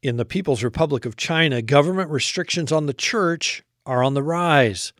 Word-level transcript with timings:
In 0.00 0.16
the 0.16 0.24
People's 0.24 0.62
Republic 0.62 1.04
of 1.04 1.16
China, 1.16 1.60
government 1.60 2.08
restrictions 2.08 2.70
on 2.70 2.86
the 2.86 2.94
church 2.94 3.64
are 3.84 4.04
on 4.04 4.14
the 4.14 4.22
rise. 4.22 4.92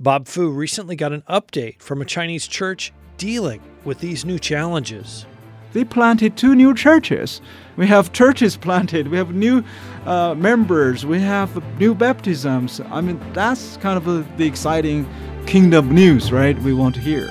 Bob 0.00 0.26
Fu 0.26 0.48
recently 0.48 0.96
got 0.96 1.12
an 1.12 1.22
update 1.28 1.82
from 1.82 2.00
a 2.00 2.06
Chinese 2.06 2.46
church 2.46 2.94
dealing 3.18 3.60
with 3.84 3.98
these 3.98 4.24
new 4.24 4.38
challenges. 4.38 5.26
They 5.74 5.84
planted 5.84 6.38
two 6.38 6.54
new 6.54 6.72
churches. 6.72 7.42
We 7.76 7.86
have 7.88 8.14
churches 8.14 8.56
planted, 8.56 9.08
we 9.08 9.18
have 9.18 9.34
new 9.34 9.62
uh, 10.06 10.34
members, 10.34 11.04
we 11.04 11.20
have 11.20 11.62
new 11.78 11.94
baptisms. 11.94 12.80
I 12.86 13.02
mean, 13.02 13.20
that's 13.34 13.76
kind 13.76 13.98
of 13.98 14.08
a, 14.08 14.26
the 14.38 14.46
exciting 14.46 15.06
kingdom 15.44 15.94
news, 15.94 16.32
right? 16.32 16.58
We 16.60 16.72
want 16.72 16.94
to 16.94 17.02
hear. 17.02 17.28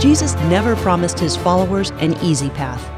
Jesus 0.00 0.34
never 0.48 0.76
promised 0.76 1.18
his 1.18 1.36
followers 1.36 1.90
an 2.00 2.14
easy 2.22 2.48
path. 2.48 2.97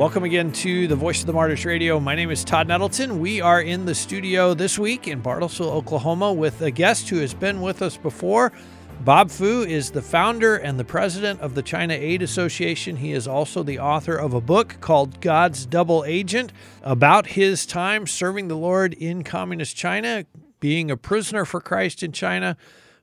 Welcome 0.00 0.24
again 0.24 0.50
to 0.52 0.88
the 0.88 0.96
Voice 0.96 1.20
of 1.20 1.26
the 1.26 1.34
Martyrs 1.34 1.66
Radio. 1.66 2.00
My 2.00 2.14
name 2.14 2.30
is 2.30 2.42
Todd 2.42 2.68
Nettleton. 2.68 3.20
We 3.20 3.42
are 3.42 3.60
in 3.60 3.84
the 3.84 3.94
studio 3.94 4.54
this 4.54 4.78
week 4.78 5.06
in 5.06 5.20
Bartlesville, 5.20 5.70
Oklahoma, 5.70 6.32
with 6.32 6.62
a 6.62 6.70
guest 6.70 7.10
who 7.10 7.18
has 7.18 7.34
been 7.34 7.60
with 7.60 7.82
us 7.82 7.98
before. 7.98 8.50
Bob 9.02 9.30
Fu 9.30 9.60
is 9.60 9.90
the 9.90 10.00
founder 10.00 10.56
and 10.56 10.80
the 10.80 10.86
president 10.86 11.42
of 11.42 11.54
the 11.54 11.60
China 11.60 11.92
Aid 11.92 12.22
Association. 12.22 12.96
He 12.96 13.12
is 13.12 13.28
also 13.28 13.62
the 13.62 13.78
author 13.78 14.16
of 14.16 14.32
a 14.32 14.40
book 14.40 14.78
called 14.80 15.20
God's 15.20 15.66
Double 15.66 16.02
Agent 16.06 16.50
about 16.82 17.26
his 17.26 17.66
time 17.66 18.06
serving 18.06 18.48
the 18.48 18.56
Lord 18.56 18.94
in 18.94 19.22
communist 19.22 19.76
China, 19.76 20.24
being 20.60 20.90
a 20.90 20.96
prisoner 20.96 21.44
for 21.44 21.60
Christ 21.60 22.02
in 22.02 22.12
China. 22.12 22.56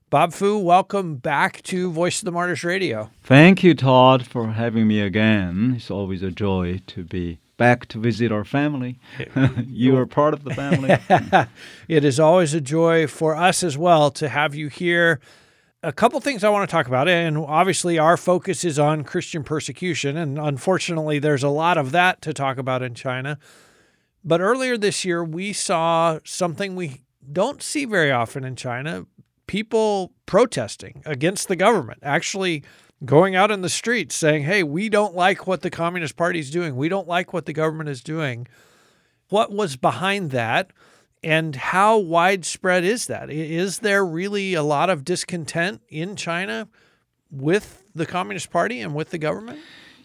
Bob 0.10 0.32
Fu, 0.32 0.58
welcome 0.58 1.18
back 1.18 1.62
to 1.64 1.92
Voice 1.92 2.20
of 2.20 2.26
the 2.26 2.32
Martyrs 2.32 2.64
Radio. 2.64 3.12
Thank 3.24 3.62
you, 3.62 3.74
Todd, 3.74 4.26
for 4.26 4.48
having 4.54 4.88
me 4.88 5.02
again. 5.02 5.74
It's 5.76 5.92
always 5.92 6.24
a 6.24 6.32
joy 6.32 6.80
to 6.88 7.04
be 7.04 7.40
back 7.58 7.88
to 7.88 8.00
visit 8.00 8.32
our 8.32 8.46
family. 8.46 9.00
you 9.68 9.98
are 9.98 10.06
part 10.06 10.34
of 10.34 10.46
the 10.46 10.54
family. 10.54 10.98
it 11.90 12.06
is 12.06 12.22
always 12.22 12.54
a 12.54 12.62
joy 12.62 13.06
for 13.06 13.36
us 13.36 13.64
as 13.64 13.78
well 13.78 14.10
to 14.12 14.30
have 14.30 14.56
you 14.56 14.70
here 14.70 15.20
a 15.84 15.92
couple 15.92 16.22
things 16.22 16.42
I 16.42 16.50
want 16.50 16.70
to 16.70 16.72
talk 16.72 16.88
about. 16.88 17.10
And 17.10 17.38
obviously, 17.38 18.00
our 18.00 18.16
focus 18.16 18.64
is 18.64 18.80
on 18.80 19.04
Christian 19.04 19.44
persecution. 19.44 20.16
And 20.16 20.40
unfortunately, 20.40 21.20
there's 21.20 21.44
a 21.44 21.50
lot 21.50 21.78
of 21.78 21.92
that 21.92 22.22
to 22.22 22.34
talk 22.34 22.58
about 22.58 22.82
in 22.82 22.96
China. 22.96 23.38
But 24.24 24.40
earlier 24.40 24.78
this 24.78 25.04
year, 25.04 25.22
we 25.22 25.52
saw 25.52 26.20
something 26.24 26.78
we 26.78 27.04
don't 27.30 27.62
see 27.62 27.84
very 27.84 28.12
often 28.12 28.46
in 28.46 28.56
China 28.56 29.06
people 29.48 30.12
protesting 30.26 31.02
against 31.06 31.48
the 31.48 31.56
government, 31.56 32.00
actually 32.04 32.64
going 33.06 33.36
out 33.36 33.52
in 33.52 33.62
the 33.62 33.70
streets 33.70 34.16
saying, 34.16 34.44
hey, 34.44 34.64
we 34.64 34.90
don't 34.90 35.16
like 35.16 35.48
what 35.48 35.62
the 35.62 35.70
Communist 35.70 36.16
Party 36.16 36.40
is 36.40 36.52
doing. 36.52 36.76
We 36.76 36.90
don't 36.90 37.08
like 37.08 37.34
what 37.34 37.46
the 37.46 37.54
government 37.54 37.90
is 37.90 38.02
doing. 38.02 38.48
What 39.30 39.52
was 39.52 39.76
behind 39.76 40.32
that? 40.32 40.72
And 41.24 41.56
how 41.56 41.98
widespread 41.98 42.84
is 42.84 43.08
that? 43.08 43.30
Is 43.30 43.80
there 43.80 44.06
really 44.06 44.54
a 44.54 44.64
lot 44.64 44.90
of 44.90 45.04
discontent 45.04 45.82
in 45.90 46.16
China 46.16 46.68
with 47.32 47.84
the 47.94 48.06
Communist 48.06 48.52
Party 48.52 48.80
and 48.80 48.94
with 48.94 49.10
the 49.10 49.18
government? 49.18 49.60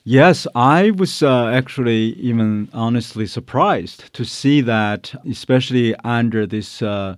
Yes, 0.05 0.49
I 0.55 0.91
was 0.91 1.23
uh, 1.23 1.47
actually 1.47 2.15
even 2.15 2.69
honestly 2.73 3.27
surprised 3.27 4.13
to 4.15 4.25
see 4.25 4.61
that, 4.63 5.15
especially 5.29 5.95
under 6.03 6.45
this 6.45 6.83
uh, 6.83 7.15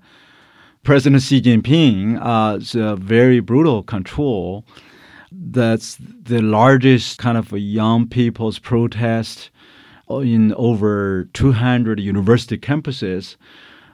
President 0.85 1.23
Xi 1.23 1.41
Jinping, 1.41 2.19
uh, 2.21 2.97
very 2.97 3.41
brutal 3.41 3.83
control. 3.83 4.67
That's 5.33 5.97
the 5.99 6.43
largest 6.43 7.17
kind 7.17 7.39
of 7.39 7.53
young 7.53 8.07
people's 8.07 8.59
protest 8.59 9.51
in 10.11 10.53
over 10.55 11.25
200 11.33 12.01
university 12.01 12.59
campuses 12.59 13.37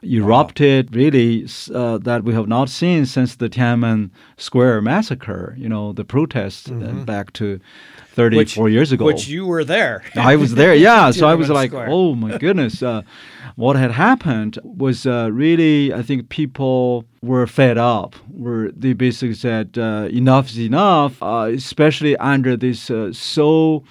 erupted 0.02 0.94
really 0.94 1.46
uh, 1.74 1.98
that 1.98 2.24
we 2.24 2.32
have 2.34 2.48
not 2.48 2.68
seen 2.68 3.06
since 3.06 3.36
the 3.36 3.48
Tiananmen 3.48 4.10
Square 4.36 4.82
massacre. 4.82 5.54
You 5.58 5.68
know, 5.68 5.92
the 5.92 6.04
protests 6.04 6.68
uh, 6.68 6.72
mm-hmm. 6.72 7.04
back 7.04 7.32
to 7.34 7.60
34 8.12 8.64
which, 8.64 8.72
years 8.72 8.92
ago. 8.92 9.04
Which 9.04 9.28
you 9.28 9.46
were 9.46 9.64
there. 9.64 10.02
I 10.14 10.36
was 10.36 10.54
there, 10.54 10.74
yeah. 10.74 11.10
so 11.18 11.26
I 11.26 11.34
was 11.34 11.48
like, 11.48 11.70
Square. 11.70 11.88
oh 11.90 12.14
my 12.14 12.38
goodness. 12.38 12.82
Uh, 12.82 13.02
what 13.56 13.76
had 13.76 13.90
happened 13.90 14.58
was 14.62 15.06
uh, 15.06 15.30
really, 15.32 15.92
I 15.92 16.02
think 16.02 16.28
people 16.28 17.04
were 17.22 17.46
fed 17.46 17.76
up. 17.78 18.16
Were 18.30 18.70
they 18.72 18.94
basically 18.94 19.34
said 19.34 19.76
uh, 19.76 20.08
enough 20.10 20.50
is 20.50 20.60
enough, 20.60 21.22
uh, 21.22 21.50
especially 21.52 22.16
under 22.16 22.56
this 22.56 22.90
so 23.12 23.84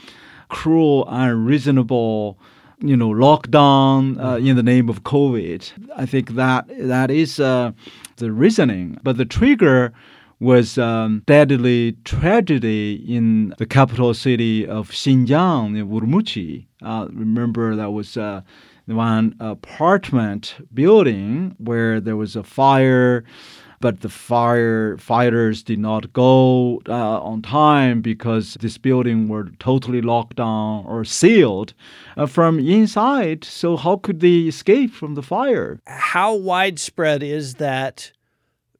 cruel, 0.50 1.06
unreasonable 1.08 2.40
you 2.82 2.96
know, 2.96 3.10
lockdown 3.10 4.22
uh, 4.24 4.38
in 4.38 4.56
the 4.56 4.64
name 4.64 4.90
of 4.90 5.04
COVID. 5.04 5.90
I 5.96 6.06
think 6.06 6.36
that 6.36 6.66
that 6.80 7.12
is 7.12 7.40
uh, 7.40 7.72
the 8.18 8.32
reasoning. 8.32 8.98
But 9.04 9.18
the 9.18 9.26
trigger 9.26 9.94
was 10.40 10.78
um, 10.78 11.24
deadly 11.26 11.98
tragedy 12.06 12.96
in 13.08 13.54
the 13.58 13.66
capital 13.66 14.14
city 14.14 14.66
of 14.66 14.90
Xinjiang, 14.92 15.78
in 15.78 15.90
Urumqi. 15.90 16.66
Uh, 16.82 17.08
remember 17.12 17.76
that 17.76 17.92
was 17.92 18.16
uh, 18.16 18.42
one 18.86 19.36
apartment 19.40 20.56
building 20.74 21.56
where 21.58 22.00
there 22.00 22.16
was 22.16 22.36
a 22.36 22.44
fire 22.44 23.26
but 23.80 24.02
the 24.02 24.08
firefighters 24.08 25.64
did 25.64 25.80
not 25.80 26.12
go 26.14 26.82
uh, 26.88 27.22
on 27.22 27.42
time 27.42 28.02
because 28.02 28.56
this 28.56 28.78
building 28.78 29.28
were 29.28 29.50
totally 29.60 30.02
locked 30.02 30.38
down 30.38 30.86
or 30.86 31.06
sealed 31.06 31.74
uh, 32.18 32.26
from 32.26 32.60
inside. 32.60 33.44
So 33.44 33.78
how 33.78 33.98
could 33.98 34.20
they 34.20 34.48
escape 34.48 34.92
from 34.94 35.16
the 35.16 35.24
fire? 35.24 35.80
How 35.88 36.36
widespread 36.36 37.24
is 37.24 37.56
that? 37.56 38.12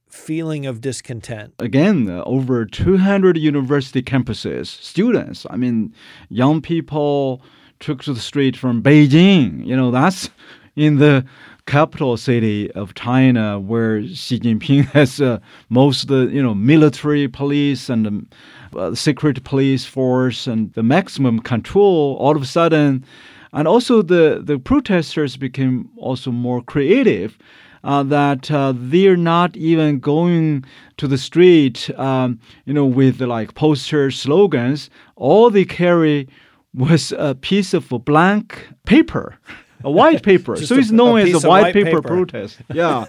feeling 0.10 0.66
of 0.66 0.82
discontent? 0.82 1.54
Again, 1.60 2.10
uh, 2.10 2.24
over 2.26 2.66
200 2.66 3.38
university 3.38 4.02
campuses, 4.02 4.66
students, 4.66 5.46
I 5.52 5.56
mean, 5.56 5.94
young 6.30 6.62
people 6.62 7.44
took 7.80 8.04
to 8.04 8.14
the 8.14 8.20
street 8.20 8.58
from 8.58 8.82
Beijing. 8.82 9.66
You 9.66 9.76
know, 9.76 9.92
that's 9.92 10.30
in 10.76 10.98
the 10.98 11.26
capital 11.70 12.18
city 12.18 12.72
of 12.72 12.96
China, 12.96 13.60
where 13.60 14.02
Xi 14.08 14.40
Jinping 14.40 14.86
has 14.94 15.22
uh, 15.22 15.40
most 15.70 16.10
you 16.10 16.42
know 16.42 16.56
military 16.56 17.28
police 17.28 17.90
and 17.90 18.28
uh, 18.76 18.96
secret 18.96 19.44
police 19.44 19.86
force 19.86 20.48
and 20.48 20.74
the 20.74 20.82
maximum 20.82 21.40
control. 21.40 22.18
All 22.20 22.36
of 22.36 22.42
a 22.42 22.46
sudden, 22.48 23.06
and 23.54 23.68
also 23.68 24.02
the 24.02 24.42
the 24.44 24.58
protesters 24.58 25.38
became 25.38 25.90
also 25.98 26.32
more 26.32 26.62
creative. 26.62 27.38
Uh, 27.82 28.04
that 28.04 28.52
uh, 28.52 28.74
they're 28.76 29.16
not 29.16 29.56
even 29.56 30.00
going 30.00 30.66
to 30.98 31.08
the 31.08 31.18
street, 31.18 31.90
um, 31.98 32.38
you 32.66 32.74
know, 32.74 32.86
with 32.86 33.22
like 33.22 33.54
poster 33.54 34.12
slogans. 34.12 34.90
All 35.16 35.50
they 35.50 35.64
carry 35.64 36.28
was 36.74 37.14
a 37.14 37.36
piece 37.36 37.74
of 37.74 37.88
blank 38.04 38.68
paper. 38.86 39.38
a 39.84 39.92
white 39.92 40.24
paper. 40.24 40.56
so 40.56 40.76
it's 40.76 40.92
known 40.92 41.20
as 41.20 41.44
a 41.44 41.48
white, 41.48 41.62
white 41.62 41.74
paper, 41.74 41.90
paper, 41.90 42.02
protest. 42.02 42.58
Yeah, 42.74 43.06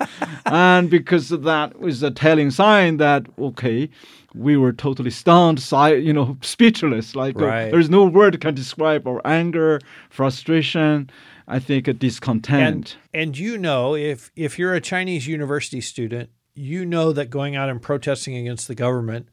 and 0.47 0.91
because 0.91 1.29
that 1.29 1.79
was 1.79 2.03
a 2.03 2.11
telling 2.11 2.51
sign 2.51 2.99
that 2.99 3.27
okay, 3.39 3.91
we 4.35 4.57
were 4.57 4.73
totally 4.73 5.11
stunned, 5.11 5.65
you 6.05 6.13
know, 6.13 6.37
speechless. 6.43 7.17
Like 7.17 7.37
uh, 7.37 7.47
right. 7.47 7.69
uh, 7.69 7.71
there's 7.71 7.91
no 7.91 8.05
word 8.05 8.41
can 8.41 8.55
describe 8.55 9.07
our 9.07 9.21
anger, 9.25 9.81
frustration. 10.09 11.11
I 11.49 11.59
think 11.59 11.89
a 11.89 11.93
discontent. 11.93 12.97
And, 13.13 13.23
and 13.23 13.39
you 13.39 13.59
know, 13.59 13.97
if 13.97 14.31
if 14.37 14.59
you're 14.59 14.75
a 14.75 14.81
Chinese 14.81 15.27
university 15.27 15.81
student, 15.81 16.31
you 16.55 16.87
know 16.87 17.13
that 17.13 17.31
going 17.31 17.57
out 17.57 17.69
and 17.69 17.83
protesting 17.83 18.37
against 18.37 18.69
the 18.69 18.75
government 18.75 19.29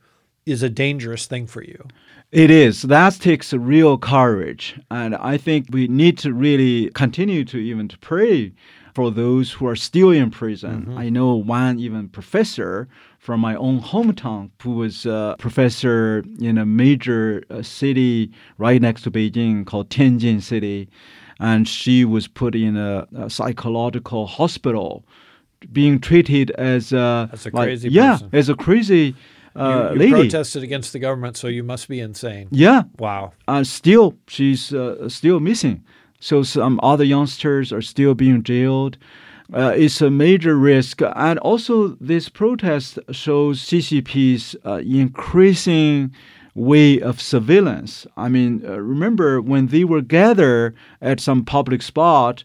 is 0.48 0.64
a 0.64 0.70
dangerous 0.70 1.26
thing 1.26 1.46
for 1.46 1.64
you. 1.64 1.86
It 2.32 2.52
is. 2.52 2.82
That 2.82 3.14
takes 3.14 3.54
real 3.54 3.98
courage. 3.98 4.80
And 4.92 5.16
I 5.16 5.38
think 5.38 5.68
we 5.70 5.88
need 5.88 6.18
to 6.20 6.34
really 6.34 6.90
continue 6.92 7.46
to 7.46 7.58
even 7.58 7.88
to 7.88 7.98
pray 8.00 8.52
for 8.94 9.12
those 9.12 9.52
who 9.52 9.68
are 9.68 9.76
still 9.76 10.12
in 10.12 10.32
prison. 10.32 10.82
Mm-hmm. 10.82 10.98
I 10.98 11.10
know 11.10 11.36
one 11.36 11.80
even 11.80 12.10
professor 12.10 12.88
from 13.20 13.40
my 13.40 13.56
own 13.56 13.80
hometown 13.80 14.50
who 14.62 14.72
was 14.72 15.06
a 15.06 15.36
professor 15.38 16.24
in 16.42 16.58
a 16.58 16.66
major 16.66 17.44
uh, 17.50 17.62
city 17.62 18.32
right 18.58 18.82
next 18.82 19.04
to 19.04 19.12
Beijing 19.12 19.66
called 19.66 19.90
Tianjin 19.90 20.42
City. 20.42 20.90
And 21.40 21.68
she 21.68 22.04
was 22.04 22.28
put 22.28 22.56
in 22.56 22.76
a, 22.76 23.08
a 23.16 23.30
psychological 23.30 24.26
hospital 24.26 25.06
being 25.72 26.00
treated 26.00 26.52
as 26.52 26.92
a, 26.92 27.30
as 27.32 27.46
a 27.46 27.50
like, 27.52 27.80
yeah, 27.84 28.20
as 28.34 28.50
a 28.50 28.56
crazy 28.56 29.16
uh, 29.58 29.90
you, 29.94 29.94
you 29.94 30.00
lady. 30.00 30.12
protested 30.12 30.64
against 30.64 30.94
the 30.94 31.00
government, 31.00 31.38
so 31.38 31.48
you 31.48 31.64
must 31.64 31.88
be 31.88 32.00
insane. 32.00 32.48
Yeah, 32.52 32.84
Wow. 33.00 33.34
uh, 33.48 33.64
still 33.64 34.16
she's 34.28 34.74
uh, 34.74 35.10
still 35.10 35.40
missing. 35.40 35.84
So 36.20 36.44
some 36.44 36.80
other 36.82 37.04
youngsters 37.04 37.72
are 37.72 37.82
still 37.82 38.14
being 38.16 38.44
jailed. 38.44 38.98
Uh, 39.54 39.74
it's 39.78 40.02
a 40.02 40.10
major 40.10 40.58
risk, 40.58 41.02
and 41.16 41.40
also 41.40 41.90
this 42.02 42.28
protest 42.28 43.00
shows 43.12 43.62
CCP's 43.62 44.56
uh, 44.66 44.82
increasing 44.86 46.12
way 46.56 47.00
of 47.00 47.22
surveillance. 47.22 48.08
I 48.18 48.30
mean, 48.30 48.64
uh, 48.66 48.80
remember 48.80 49.40
when 49.42 49.68
they 49.68 49.84
were 49.84 50.02
gathered 50.02 50.76
at 51.02 51.20
some 51.20 51.46
public 51.46 51.82
spot, 51.82 52.44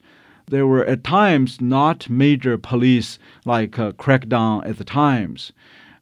there 0.49 0.67
were 0.67 0.85
at 0.85 1.03
times 1.03 1.61
not 1.61 2.09
major 2.11 2.59
police 2.59 3.19
like 3.45 3.79
uh, 3.79 3.93
crackdown 3.93 4.65
at 4.69 4.77
the 4.77 4.85
times, 4.85 5.53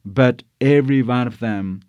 but 0.05 0.43
every 0.59 1.01
one 1.01 1.27
of 1.27 1.39
them 1.39 1.81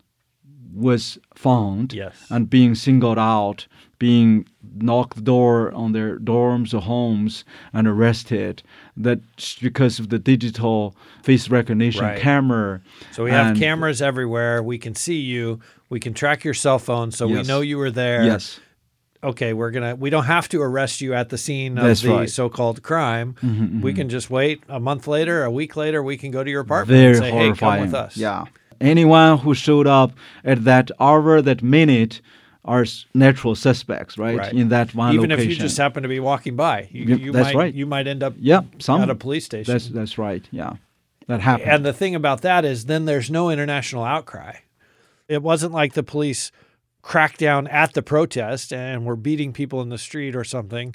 was 0.75 1.19
found 1.35 1.93
Yes. 1.93 2.15
and 2.31 2.49
being 2.49 2.75
singled 2.75 3.19
out, 3.19 3.67
being 3.99 4.47
knocked 4.79 5.17
the 5.17 5.23
door 5.23 5.71
on 5.73 5.93
their 5.93 6.19
dorms 6.19 6.73
or 6.73 6.81
homes 6.81 7.45
and 7.75 7.87
arrested. 7.87 8.63
That's 8.97 9.59
because 9.59 9.99
of 9.99 10.09
the 10.09 10.19
digital 10.19 10.97
face 11.23 11.51
recognition 11.51 12.03
Right. 12.05 12.19
camera. 12.19 12.81
So 13.11 13.25
we 13.25 13.31
have 13.33 13.57
cameras 13.59 14.01
everywhere. 14.01 14.63
We 14.63 14.79
can 14.79 14.95
see 14.95 15.21
you. 15.21 15.61
We 15.91 16.01
can 16.01 16.15
track 16.15 16.43
your 16.43 16.55
cell 16.55 16.79
phone, 16.79 17.11
so 17.11 17.27
we 17.29 17.43
know 17.43 17.61
you 17.61 17.77
were 17.77 17.91
there. 17.91 18.25
Yes. 18.25 18.59
Okay, 19.25 19.53
we're 19.53 19.71
gonna. 19.71 19.95
We 19.95 20.11
don't 20.11 20.25
have 20.25 20.49
to 20.49 20.61
arrest 20.61 21.01
you 21.01 21.15
at 21.15 21.29
the 21.29 21.39
scene 21.39 21.79
of 21.79 21.85
That's 21.85 22.03
the 22.03 22.09
right. 22.09 22.19
Mm-hmm, 22.21 22.27
so-called 22.27 22.83
crime. 22.83 23.37
We 23.83 23.95
can 23.95 24.09
just 24.09 24.31
wait 24.31 24.63
a 24.69 24.81
month 24.81 25.07
later, 25.07 25.45
a 25.45 25.51
week 25.51 25.77
later. 25.77 26.03
We 26.03 26.17
can 26.17 26.33
go 26.33 26.43
to 26.43 26.51
your 26.51 26.63
apartment 26.63 26.99
Very 26.99 27.11
and 27.11 27.19
say, 27.19 27.31
"Hey, 27.31 27.45
horrifying. 27.47 27.83
come 27.83 27.87
with 27.87 27.95
us." 27.95 28.17
Yeah. 28.17 28.45
Anyone 28.81 29.39
who 29.39 29.55
showed 29.55 29.87
up 29.87 30.13
at 30.45 30.65
that 30.65 30.91
hour, 30.99 31.41
that 31.41 31.63
minute, 31.63 32.21
are 32.65 32.85
natural 33.15 33.55
suspects, 33.55 34.19
right? 34.19 34.39
Right. 34.39 34.53
In 34.53 34.71
that 34.71 34.93
one 34.95 35.15
Even 35.15 35.31
location. 35.31 35.51
if 35.51 35.57
you 35.57 35.61
just 35.61 35.77
happen 35.77 36.03
to 36.03 36.09
be 36.09 36.19
walking 36.21 36.57
by, 36.57 36.89
you, 36.91 37.17
you 37.17 37.33
that's 37.33 37.55
might 37.55 37.57
right. 37.57 37.75
you 37.75 37.87
might 37.87 38.09
end 38.09 38.25
up 38.25 38.35
yeah, 38.39 38.63
some 38.79 39.01
at 39.03 39.11
a 39.11 39.15
police 39.15 39.45
station. 39.45 39.73
That's 39.73 39.89
that's 39.89 40.19
right. 40.19 40.45
Yeah, 40.51 40.75
that 41.29 41.41
happened. 41.41 41.71
And 41.71 41.87
the 41.87 41.93
thing 41.93 42.17
about 42.17 42.43
that 42.43 42.65
is, 42.65 42.87
then 42.87 43.05
there's 43.05 43.31
no 43.31 43.51
international 43.51 44.03
outcry. 44.05 44.57
It 45.29 45.43
wasn't 45.43 45.73
like 45.73 45.95
the 45.95 46.03
police 46.03 46.51
cracked 47.03 47.39
down 47.39 47.67
at 47.67 47.93
the 47.95 48.03
protest 48.03 48.73
and 48.73 49.05
were 49.05 49.17
beating 49.17 49.53
people 49.53 49.83
in 49.83 49.89
the 49.89 49.99
street 49.99 50.35
or 50.35 50.45
something. 50.45 50.95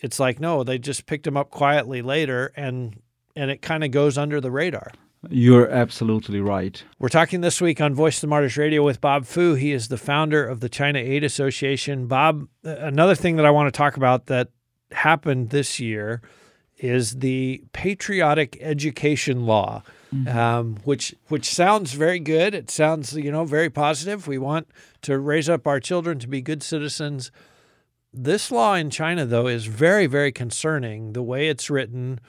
It's 0.00 0.18
like 0.18 0.40
no, 0.40 0.64
they 0.64 0.78
just 0.78 1.06
picked 1.06 1.26
him 1.26 1.36
up 1.36 1.50
quietly 1.50 2.02
later, 2.02 2.52
and 2.56 3.00
and 3.36 3.50
it 3.50 3.62
kind 3.62 3.84
of 3.84 3.90
goes 3.90 4.18
under 4.18 4.40
the 4.40 4.50
radar. 4.50 4.92
You're 5.30 5.70
absolutely 5.70 6.40
right. 6.40 6.82
We're 6.98 7.08
talking 7.08 7.42
this 7.42 7.60
week 7.60 7.80
on 7.80 7.94
Voice 7.94 8.16
of 8.16 8.22
the 8.22 8.26
Martyrs 8.26 8.56
Radio 8.56 8.82
with 8.82 9.00
Bob 9.00 9.24
Fu. 9.24 9.54
He 9.54 9.70
is 9.70 9.86
the 9.86 9.96
founder 9.96 10.44
of 10.44 10.58
the 10.58 10.68
China 10.68 10.98
Aid 10.98 11.22
Association. 11.22 12.08
Bob, 12.08 12.48
uh, 12.64 12.70
another 12.78 13.14
thing 13.14 13.36
that 13.36 13.46
I 13.46 13.50
want 13.50 13.72
to 13.72 13.76
talk 13.76 13.96
about 13.96 14.26
that 14.26 14.48
happened 14.90 15.50
this 15.50 15.78
year 15.78 16.22
is 16.78 17.18
the 17.18 17.62
patriotic 17.72 18.58
education 18.60 19.46
law, 19.46 19.84
um, 20.28 20.76
which 20.84 21.14
which 21.28 21.46
sounds 21.46 21.92
very 21.92 22.18
good. 22.18 22.54
It 22.54 22.70
sounds 22.70 23.14
you 23.14 23.32
know 23.32 23.44
very 23.44 23.70
positive. 23.70 24.26
We 24.26 24.38
want 24.38 24.68
to 25.02 25.18
raise 25.18 25.48
up 25.48 25.66
our 25.66 25.80
children 25.80 26.18
to 26.20 26.28
be 26.28 26.42
good 26.42 26.62
citizens. 26.62 27.30
This 28.14 28.50
law 28.50 28.74
in 28.74 28.90
China, 28.90 29.24
though, 29.24 29.46
is 29.46 29.66
very 29.66 30.06
very 30.06 30.32
concerning. 30.32 31.12
The 31.12 31.22
way 31.22 31.48
it's 31.48 31.70
written 31.70 32.20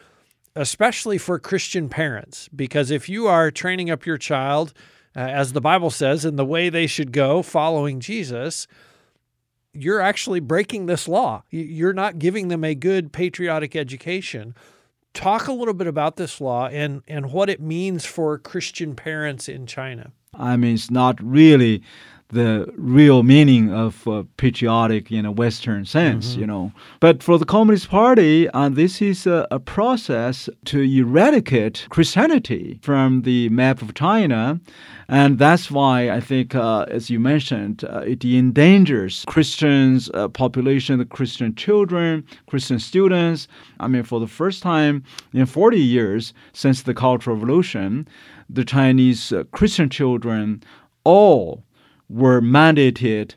especially 0.56 1.18
for 1.18 1.40
Christian 1.40 1.90
parents, 1.90 2.48
because 2.56 2.92
if 2.92 3.10
you 3.10 3.28
are 3.28 3.52
training 3.52 3.90
up 3.90 4.06
your 4.06 4.18
child, 4.18 4.74
uh, 5.16 5.20
as 5.20 5.54
the 5.54 5.62
Bible 5.62 5.90
says, 5.90 6.26
in 6.26 6.36
the 6.36 6.46
way 6.46 6.70
they 6.70 6.88
should 6.88 7.12
go, 7.12 7.42
following 7.42 8.00
Jesus, 8.00 8.68
you're 9.74 10.02
actually 10.02 10.40
breaking 10.40 10.86
this 10.86 11.08
law. 11.08 11.44
You're 11.50 11.94
not 11.94 12.20
giving 12.20 12.48
them 12.48 12.64
a 12.64 12.76
good 12.76 13.12
patriotic 13.12 13.76
education. 13.76 14.54
Talk 15.14 15.48
a 15.48 15.54
little 15.54 15.74
bit 15.74 15.88
about 15.88 16.16
this 16.16 16.42
law 16.42 16.68
and, 16.68 17.04
and 17.08 17.32
what 17.32 17.50
it 17.50 17.62
means 17.62 18.06
for 18.06 18.38
Christian 18.38 18.96
parents 18.96 19.48
in 19.48 19.68
China. 19.68 20.12
I 20.34 20.58
mean, 20.58 20.74
it's 20.74 20.90
not 20.90 21.22
really 21.24 21.84
the 22.34 22.72
real 22.78 23.24
meaning 23.24 23.72
of 23.72 24.08
uh, 24.08 24.24
patriotic 24.38 25.12
in 25.12 25.26
a 25.26 25.32
Western 25.32 25.86
sense, 25.86 26.36
you 26.36 26.46
know. 26.46 26.72
But 27.00 27.24
for 27.24 27.38
the 27.38 27.46
Communist 27.46 27.90
Party, 27.90 28.50
uh, 28.50 28.70
this 28.70 29.02
is 29.02 29.26
a, 29.26 29.48
a 29.52 29.60
process 29.60 30.50
to 30.66 30.82
eradicate 30.82 31.88
Christianity 31.90 32.80
from 32.82 33.22
the 33.22 33.50
map 33.50 33.82
of 33.82 33.94
China. 33.94 34.60
And 35.08 35.38
that's 35.38 35.70
why 35.70 36.10
I 36.10 36.20
think, 36.20 36.56
uh, 36.56 36.86
as 36.90 37.10
you 37.10 37.20
mentioned, 37.20 37.84
uh, 37.84 38.00
it 38.00 38.24
endangers 38.26 39.24
Christians, 39.28 40.10
uh, 40.14 40.28
population, 40.30 41.00
the 41.00 41.06
Christian 41.06 41.56
children, 41.56 42.26
Christian 42.48 42.80
students. 42.80 43.48
I 43.80 43.88
mean, 43.88 44.04
for 44.04 44.20
the 44.20 44.28
first 44.28 44.64
time 44.64 45.04
in 45.34 45.46
40 45.46 45.80
years 45.80 46.34
since 46.54 46.82
the 46.82 46.94
Cultural 46.94 47.36
Revolution, 47.36 48.08
the 48.50 48.66
Chinese 48.66 49.32
uh, 49.32 49.44
Christian 49.52 49.90
children 49.90 50.64
all 51.04 51.64
were 52.10 52.42
mandated 52.42 53.36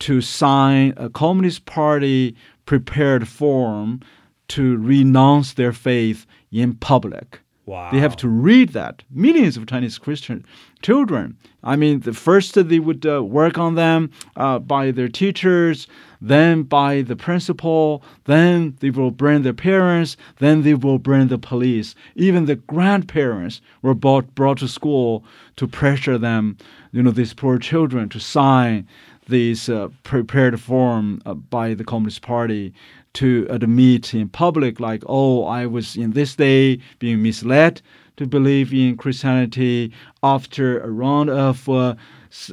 to 0.00 0.20
sign 0.20 0.94
a 0.96 1.08
Communist 1.08 1.64
Party 1.64 2.36
prepared 2.66 3.26
form 3.26 4.00
to 4.48 4.76
renounce 4.78 5.54
their 5.54 5.72
faith 5.72 6.26
in 6.50 6.74
public. 6.74 7.40
Wow. 7.68 7.90
They 7.90 7.98
have 7.98 8.16
to 8.16 8.28
read 8.28 8.70
that. 8.70 9.02
Millions 9.10 9.58
of 9.58 9.66
Chinese 9.66 9.98
Christian 9.98 10.42
children. 10.80 11.36
I 11.62 11.76
mean, 11.76 12.00
the 12.00 12.14
first 12.14 12.54
they 12.54 12.78
would 12.78 13.04
uh, 13.04 13.22
work 13.22 13.58
on 13.58 13.74
them 13.74 14.10
uh, 14.36 14.58
by 14.58 14.90
their 14.90 15.08
teachers, 15.08 15.86
then 16.18 16.62
by 16.62 17.02
the 17.02 17.14
principal, 17.14 18.02
then 18.24 18.74
they 18.80 18.88
will 18.88 19.10
bring 19.10 19.42
their 19.42 19.52
parents, 19.52 20.16
then 20.38 20.62
they 20.62 20.72
will 20.72 20.98
bring 20.98 21.28
the 21.28 21.36
police. 21.36 21.94
Even 22.14 22.46
the 22.46 22.56
grandparents 22.56 23.60
were 23.82 23.94
brought, 23.94 24.34
brought 24.34 24.58
to 24.58 24.68
school 24.68 25.22
to 25.56 25.68
pressure 25.68 26.16
them, 26.16 26.56
you 26.92 27.02
know, 27.02 27.10
these 27.10 27.34
poor 27.34 27.58
children 27.58 28.08
to 28.10 28.20
sign 28.20 28.86
this 29.28 29.68
uh, 29.68 29.88
prepared 30.02 30.60
form 30.60 31.20
uh, 31.26 31.34
by 31.34 31.74
the 31.74 31.84
Communist 31.84 32.22
Party 32.22 32.72
to 33.14 33.46
admit 33.50 34.14
in 34.14 34.28
public, 34.28 34.80
like, 34.80 35.02
oh, 35.06 35.44
I 35.44 35.66
was 35.66 35.96
in 35.96 36.12
this 36.12 36.36
day 36.36 36.78
being 36.98 37.22
misled 37.22 37.82
to 38.16 38.26
believe 38.26 38.72
in 38.72 38.96
Christianity 38.96 39.92
after 40.22 40.80
a 40.80 40.90
round 40.90 41.30
of 41.30 41.68
uh, 41.68 41.94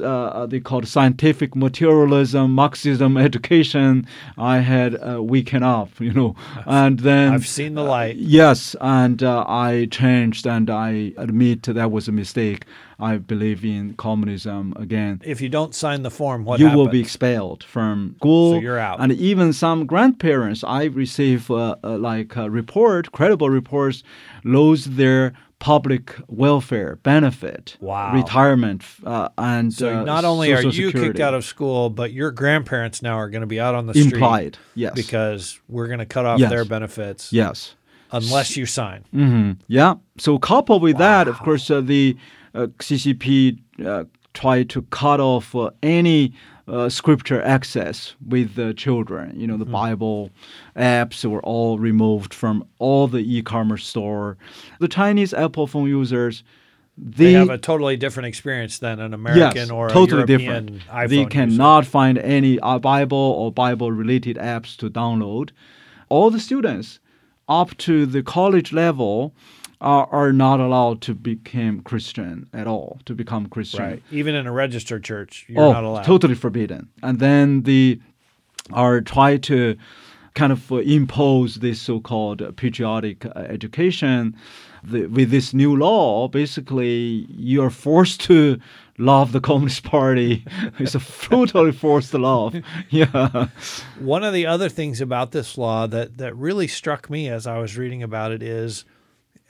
uh, 0.02 0.46
they 0.46 0.60
called 0.60 0.86
scientific 0.88 1.54
materialism, 1.54 2.52
Marxism 2.52 3.16
education. 3.28 4.06
I 4.38 4.58
had 4.58 4.94
uh, 4.94 5.22
weakened 5.22 5.64
up, 5.64 6.00
you 6.00 6.12
know, 6.12 6.34
and 6.66 7.00
then 7.00 7.32
I've 7.32 7.46
seen 7.46 7.74
the 7.74 7.84
light. 7.84 8.16
Yes, 8.16 8.76
and 8.80 9.22
uh, 9.22 9.44
I 9.46 9.88
changed 9.90 10.46
and 10.46 10.70
I 10.70 11.12
admit 11.16 11.64
that 11.64 11.90
was 11.90 12.08
a 12.08 12.12
mistake. 12.12 12.64
I 12.98 13.18
believe 13.18 13.62
in 13.64 13.94
communism 13.94 14.72
again. 14.76 15.20
If 15.22 15.40
you 15.42 15.50
don't 15.50 15.74
sign 15.74 16.02
the 16.02 16.10
form, 16.10 16.44
what 16.44 16.58
you 16.58 16.66
happens? 16.66 16.78
will 16.78 16.88
be 16.88 17.00
expelled 17.00 17.62
from 17.62 18.14
school. 18.18 18.54
So 18.54 18.60
you're 18.60 18.78
out. 18.78 19.00
And 19.00 19.12
even 19.12 19.52
some 19.52 19.84
grandparents, 19.84 20.64
I 20.64 20.84
receive 20.84 21.50
uh, 21.50 21.76
uh, 21.84 21.98
like 21.98 22.36
a 22.36 22.48
report, 22.48 23.12
credible 23.12 23.50
reports, 23.50 24.02
lose 24.44 24.86
their 24.86 25.34
public 25.58 26.14
welfare 26.28 26.96
benefit, 27.02 27.76
Wow. 27.80 28.12
retirement, 28.14 28.82
uh, 29.04 29.28
and 29.38 29.72
so 29.72 30.00
uh, 30.00 30.04
not 30.04 30.24
only 30.24 30.52
are 30.52 30.62
you 30.62 30.92
kicked 30.92 31.18
out 31.20 31.32
of 31.34 31.44
school, 31.44 31.88
but 31.90 32.12
your 32.12 32.30
grandparents 32.30 33.00
now 33.02 33.14
are 33.16 33.30
going 33.30 33.40
to 33.40 33.46
be 33.46 33.58
out 33.58 33.74
on 33.74 33.86
the 33.86 33.94
street 33.94 34.12
implied, 34.12 34.58
yes, 34.74 34.94
because 34.94 35.58
we're 35.68 35.86
going 35.86 35.98
to 35.98 36.06
cut 36.06 36.26
off 36.26 36.38
Yes. 36.40 36.50
their 36.50 36.64
benefits 36.66 37.32
yes. 37.32 37.74
unless 38.12 38.56
you 38.56 38.66
sign. 38.66 39.04
hmm 39.12 39.52
Yeah. 39.66 39.94
So 40.18 40.38
coupled 40.38 40.82
with 40.82 40.98
that, 40.98 41.26
of 41.26 41.38
course, 41.40 41.70
uh, 41.70 41.80
the 41.80 42.16
uh, 42.54 42.66
CCP 42.78 43.58
uh, 43.84 44.04
tried 44.34 44.68
to 44.70 44.82
cut 44.82 45.20
off 45.20 45.54
uh, 45.54 45.70
any 45.82 46.32
uh, 46.68 46.88
scripture 46.88 47.40
access 47.42 48.14
with 48.26 48.54
the 48.56 48.74
children. 48.74 49.38
You 49.38 49.46
know, 49.46 49.56
the 49.56 49.64
Mm-hmm. 49.64 49.72
Bible 49.72 50.30
apps 50.76 51.24
were 51.24 51.42
all 51.42 51.78
removed 51.78 52.34
from 52.34 52.66
all 52.78 53.06
the 53.08 53.18
e-commerce 53.36 53.86
store. 53.86 54.36
The 54.80 54.88
Chinese 54.88 55.32
Apple 55.34 55.66
phone 55.66 55.88
users, 55.88 56.42
They 56.98 57.26
they, 57.26 57.32
have 57.34 57.50
a 57.50 57.58
totally 57.58 57.96
different 57.96 58.26
experience 58.26 58.78
than 58.78 58.98
an 59.00 59.14
American 59.14 59.56
yes, 59.56 59.70
or 59.70 59.88
totally 59.90 60.24
different. 60.26 60.80
iPhone. 60.88 61.08
they 61.08 61.16
user. 61.18 61.28
cannot 61.30 61.86
find 61.86 62.18
any 62.18 62.58
uh, 62.60 62.78
Bible 62.78 63.16
or 63.18 63.52
Bible-related 63.52 64.36
apps 64.36 64.76
to 64.78 64.90
download. 64.90 65.50
All 66.08 66.30
the 66.30 66.40
students 66.40 66.98
up 67.48 67.76
to 67.78 68.06
the 68.06 68.22
college 68.22 68.72
level 68.72 69.32
are, 69.80 70.08
are 70.10 70.32
not 70.32 70.60
allowed 70.60 71.00
to 71.02 71.14
become 71.14 71.80
Christian 71.82 72.48
at 72.52 72.66
all. 72.66 72.98
To 73.04 73.14
become 73.14 73.46
Christian, 73.46 73.84
Right. 73.84 74.02
Even 74.10 74.34
in 74.34 74.46
a 74.46 74.52
registered 74.52 75.04
church, 75.04 75.46
you're 75.48 75.62
oh, 75.62 75.72
not 75.72 75.84
allowed. 75.84 76.04
totally 76.04 76.34
forbidden. 76.34 76.88
And 77.02 77.18
then 77.18 77.62
the 77.62 78.00
are 78.72 79.00
try 79.00 79.36
to 79.36 79.76
kind 80.34 80.52
of 80.52 80.70
uh, 80.72 80.76
impose 80.76 81.56
this 81.56 81.80
so-called 81.80 82.56
patriotic 82.56 83.24
uh, 83.24 83.30
education. 83.38 84.36
The, 84.82 85.06
with 85.06 85.30
this 85.30 85.54
new 85.54 85.76
law, 85.76 86.28
basically, 86.28 87.26
you 87.30 87.62
are 87.62 87.70
forced 87.70 88.20
to 88.22 88.58
love 88.98 89.32
the 89.32 89.40
Communist 89.40 89.82
Party. 89.96 90.44
it's 90.78 90.94
a 90.94 91.00
totally 91.00 91.72
forced 91.72 92.14
love. 92.14 92.54
Yeah. 92.90 93.48
One 93.98 94.24
of 94.24 94.32
the 94.32 94.46
other 94.46 94.68
things 94.68 95.00
about 95.00 95.32
this 95.32 95.58
law 95.58 95.86
that 95.88 96.18
that 96.18 96.36
really 96.36 96.68
struck 96.68 97.10
me 97.10 97.28
as 97.28 97.46
I 97.46 97.58
was 97.58 97.76
reading 97.76 98.02
about 98.02 98.32
it 98.32 98.42
is 98.42 98.84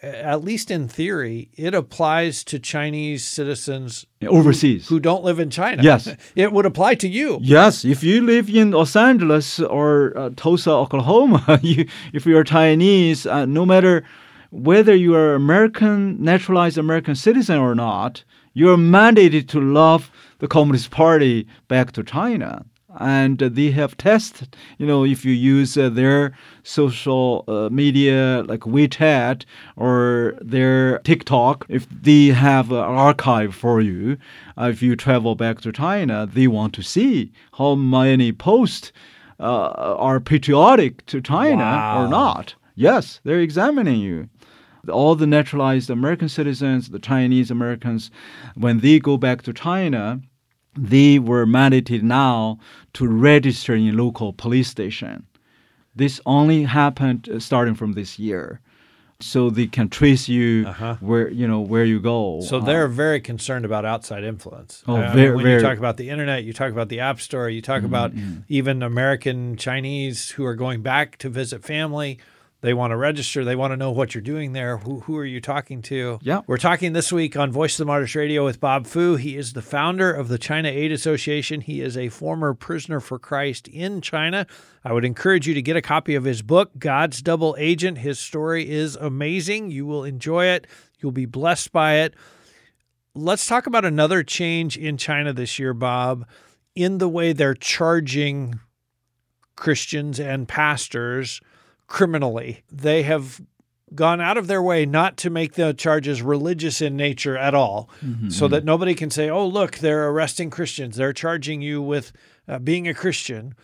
at 0.02 0.44
least 0.44 0.70
in 0.70 0.88
theory, 0.88 1.48
it 1.54 1.74
applies 1.74 2.44
to 2.44 2.58
Chinese 2.58 3.24
citizens 3.24 4.06
overseas 4.26 4.88
who, 4.88 4.96
who 4.96 5.00
don't 5.00 5.24
live 5.24 5.38
in 5.38 5.50
China. 5.50 5.82
Yes, 5.82 6.08
it 6.34 6.52
would 6.52 6.66
apply 6.66 6.96
to 6.96 7.08
you. 7.08 7.38
Yes, 7.40 7.84
if 7.84 8.02
you 8.02 8.22
live 8.22 8.48
in 8.48 8.72
Los 8.72 8.94
Angeles 8.94 9.60
or 9.60 10.16
uh, 10.16 10.30
Tulsa, 10.36 10.70
Oklahoma, 10.70 11.58
you, 11.62 11.86
if 12.12 12.26
you're 12.26 12.44
Chinese, 12.44 13.26
uh, 13.26 13.46
no 13.46 13.64
matter 13.64 14.04
whether 14.50 14.94
you 14.94 15.14
are 15.14 15.34
American 15.34 16.22
naturalized 16.22 16.78
American 16.78 17.14
citizen 17.14 17.58
or 17.58 17.74
not, 17.74 18.24
you 18.52 18.70
are 18.70 18.76
mandated 18.76 19.48
to 19.48 19.60
love 19.60 20.10
the 20.38 20.48
Communist 20.48 20.90
Party 20.90 21.46
back 21.68 21.92
to 21.92 22.02
China 22.02 22.64
and 22.98 23.38
they 23.38 23.70
have 23.70 23.96
tested 23.96 24.56
you 24.78 24.86
know 24.86 25.04
if 25.04 25.24
you 25.24 25.32
use 25.32 25.76
uh, 25.76 25.88
their 25.88 26.36
social 26.62 27.44
uh, 27.48 27.68
media 27.70 28.42
like 28.46 28.60
WeChat 28.60 29.44
or 29.76 30.34
their 30.40 30.98
TikTok 31.00 31.66
if 31.68 31.86
they 31.88 32.26
have 32.26 32.70
an 32.70 32.78
archive 32.78 33.54
for 33.54 33.80
you 33.80 34.16
uh, 34.58 34.68
if 34.70 34.82
you 34.82 34.96
travel 34.96 35.34
back 35.34 35.60
to 35.60 35.72
China 35.72 36.26
they 36.26 36.46
want 36.46 36.74
to 36.74 36.82
see 36.82 37.32
how 37.54 37.74
many 37.74 38.32
posts 38.32 38.92
uh, 39.38 39.70
are 39.98 40.20
patriotic 40.20 41.04
to 41.06 41.20
China 41.20 41.64
wow. 41.64 42.04
or 42.04 42.08
not 42.08 42.54
yes 42.74 43.20
they're 43.24 43.40
examining 43.40 44.00
you 44.00 44.28
all 44.88 45.14
the 45.14 45.26
naturalized 45.26 45.90
American 45.90 46.28
citizens, 46.28 46.90
the 46.90 46.98
Chinese 46.98 47.50
Americans, 47.50 48.10
when 48.54 48.80
they 48.80 48.98
go 48.98 49.16
back 49.16 49.42
to 49.42 49.52
China, 49.52 50.20
they 50.76 51.18
were 51.18 51.46
mandated 51.46 52.02
now 52.02 52.58
to 52.94 53.06
register 53.06 53.74
in 53.74 53.96
local 53.96 54.32
police 54.32 54.68
station. 54.68 55.26
This 55.94 56.20
only 56.26 56.64
happened 56.64 57.28
uh, 57.28 57.40
starting 57.40 57.74
from 57.74 57.94
this 57.94 58.18
year. 58.18 58.60
So 59.18 59.48
they 59.48 59.66
can 59.66 59.88
trace 59.88 60.28
you 60.28 60.66
uh-huh. 60.68 60.96
where 61.00 61.30
you 61.30 61.48
know 61.48 61.60
where 61.60 61.86
you 61.86 62.00
go. 62.00 62.42
So 62.42 62.60
they're 62.60 62.84
uh, 62.84 62.88
very 62.88 63.18
concerned 63.18 63.64
about 63.64 63.86
outside 63.86 64.24
influence. 64.24 64.84
Oh, 64.86 64.96
I 64.96 65.14
very, 65.14 65.34
when 65.34 65.42
very. 65.42 65.54
you 65.54 65.66
talk 65.66 65.78
about 65.78 65.96
the 65.96 66.10
internet, 66.10 66.44
you 66.44 66.52
talk 66.52 66.70
about 66.70 66.90
the 66.90 67.00
app 67.00 67.18
store, 67.22 67.48
you 67.48 67.62
talk 67.62 67.78
mm-hmm. 67.78 67.86
about 67.86 68.12
even 68.48 68.82
American 68.82 69.56
Chinese 69.56 70.32
who 70.32 70.44
are 70.44 70.54
going 70.54 70.82
back 70.82 71.16
to 71.16 71.30
visit 71.30 71.64
family 71.64 72.18
they 72.66 72.74
want 72.74 72.90
to 72.90 72.96
register. 72.96 73.44
They 73.44 73.54
want 73.54 73.72
to 73.72 73.76
know 73.76 73.92
what 73.92 74.12
you're 74.12 74.22
doing 74.22 74.52
there. 74.52 74.78
Who, 74.78 74.98
who 75.00 75.16
are 75.18 75.24
you 75.24 75.40
talking 75.40 75.82
to? 75.82 76.18
Yeah. 76.20 76.40
We're 76.48 76.56
talking 76.56 76.94
this 76.94 77.12
week 77.12 77.36
on 77.36 77.52
Voice 77.52 77.74
of 77.74 77.78
the 77.78 77.84
Martyrs 77.84 78.16
Radio 78.16 78.44
with 78.44 78.58
Bob 78.58 78.88
Fu. 78.88 79.14
He 79.14 79.36
is 79.36 79.52
the 79.52 79.62
founder 79.62 80.12
of 80.12 80.26
the 80.26 80.36
China 80.36 80.68
Aid 80.68 80.90
Association. 80.90 81.60
He 81.60 81.80
is 81.80 81.96
a 81.96 82.08
former 82.08 82.54
prisoner 82.54 82.98
for 82.98 83.20
Christ 83.20 83.68
in 83.68 84.00
China. 84.00 84.48
I 84.84 84.92
would 84.92 85.04
encourage 85.04 85.46
you 85.46 85.54
to 85.54 85.62
get 85.62 85.76
a 85.76 85.80
copy 85.82 86.16
of 86.16 86.24
his 86.24 86.42
book, 86.42 86.72
God's 86.76 87.22
Double 87.22 87.54
Agent. 87.56 87.98
His 87.98 88.18
story 88.18 88.68
is 88.68 88.96
amazing. 88.96 89.70
You 89.70 89.86
will 89.86 90.02
enjoy 90.02 90.46
it, 90.46 90.66
you'll 90.98 91.12
be 91.12 91.24
blessed 91.24 91.70
by 91.70 91.98
it. 91.98 92.14
Let's 93.14 93.46
talk 93.46 93.68
about 93.68 93.84
another 93.84 94.24
change 94.24 94.76
in 94.76 94.96
China 94.96 95.32
this 95.32 95.60
year, 95.60 95.72
Bob, 95.72 96.26
in 96.74 96.98
the 96.98 97.08
way 97.08 97.32
they're 97.32 97.54
charging 97.54 98.58
Christians 99.54 100.18
and 100.18 100.48
pastors 100.48 101.40
criminally. 101.86 102.62
They 102.70 103.02
have 103.04 103.40
gone 103.94 104.20
out 104.20 104.36
of 104.36 104.48
their 104.48 104.62
way 104.62 104.84
not 104.84 105.16
to 105.18 105.30
make 105.30 105.54
the 105.54 105.72
charges 105.72 106.20
religious 106.20 106.80
in 106.80 106.96
nature 106.96 107.36
at 107.36 107.54
all, 107.54 107.88
mm-hmm. 108.04 108.30
so 108.30 108.48
that 108.48 108.64
nobody 108.64 108.94
can 108.94 109.10
say, 109.10 109.30
oh, 109.30 109.46
look, 109.46 109.78
they're 109.78 110.08
arresting 110.08 110.50
Christians. 110.50 110.96
They're 110.96 111.12
charging 111.12 111.62
you 111.62 111.80
with 111.80 112.12
uh, 112.48 112.58
being 112.58 112.88
a 112.88 112.94
Christian. 112.94 113.54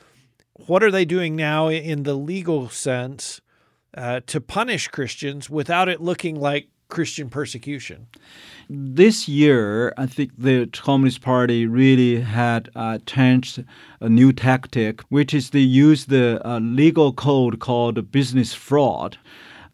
What 0.66 0.82
are 0.82 0.90
they 0.90 1.04
doing 1.04 1.34
now 1.34 1.68
in 1.68 2.04
the 2.04 2.14
legal 2.14 2.68
sense 2.68 3.40
uh, 3.96 4.20
to 4.26 4.40
punish 4.40 4.88
Christians 4.88 5.50
without 5.50 5.88
it 5.88 6.00
looking 6.00 6.36
like 6.36 6.68
Christian 6.92 7.28
persecution? 7.30 8.06
This 8.68 9.26
year, 9.26 9.92
I 9.96 10.06
think 10.06 10.30
the 10.36 10.66
Communist 10.66 11.22
Party 11.22 11.66
really 11.66 12.20
had 12.20 12.68
uh, 12.76 12.98
changed 13.06 13.64
a 14.00 14.08
new 14.08 14.32
tactic, 14.32 15.00
which 15.08 15.32
is 15.32 15.50
they 15.50 15.60
use 15.60 16.06
the 16.06 16.46
uh, 16.46 16.58
legal 16.60 17.12
code 17.12 17.60
called 17.60 18.12
business 18.12 18.52
fraud. 18.52 19.16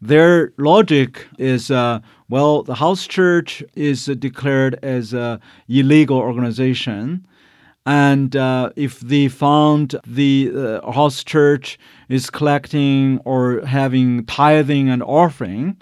Their 0.01 0.53
logic 0.57 1.27
is 1.37 1.69
uh, 1.69 1.99
well, 2.29 2.63
the 2.63 2.75
house 2.75 3.05
church 3.05 3.63
is 3.75 4.05
declared 4.05 4.79
as 4.81 5.13
an 5.13 5.41
illegal 5.67 6.17
organization. 6.17 7.27
And 7.85 8.35
uh, 8.35 8.69
if 8.75 8.99
they 9.01 9.27
found 9.27 9.95
the 10.05 10.51
uh, 10.55 10.91
house 10.91 11.23
church 11.23 11.79
is 12.07 12.29
collecting 12.29 13.19
or 13.25 13.65
having 13.65 14.25
tithing 14.25 14.89
and 14.89 15.03
offering, 15.03 15.75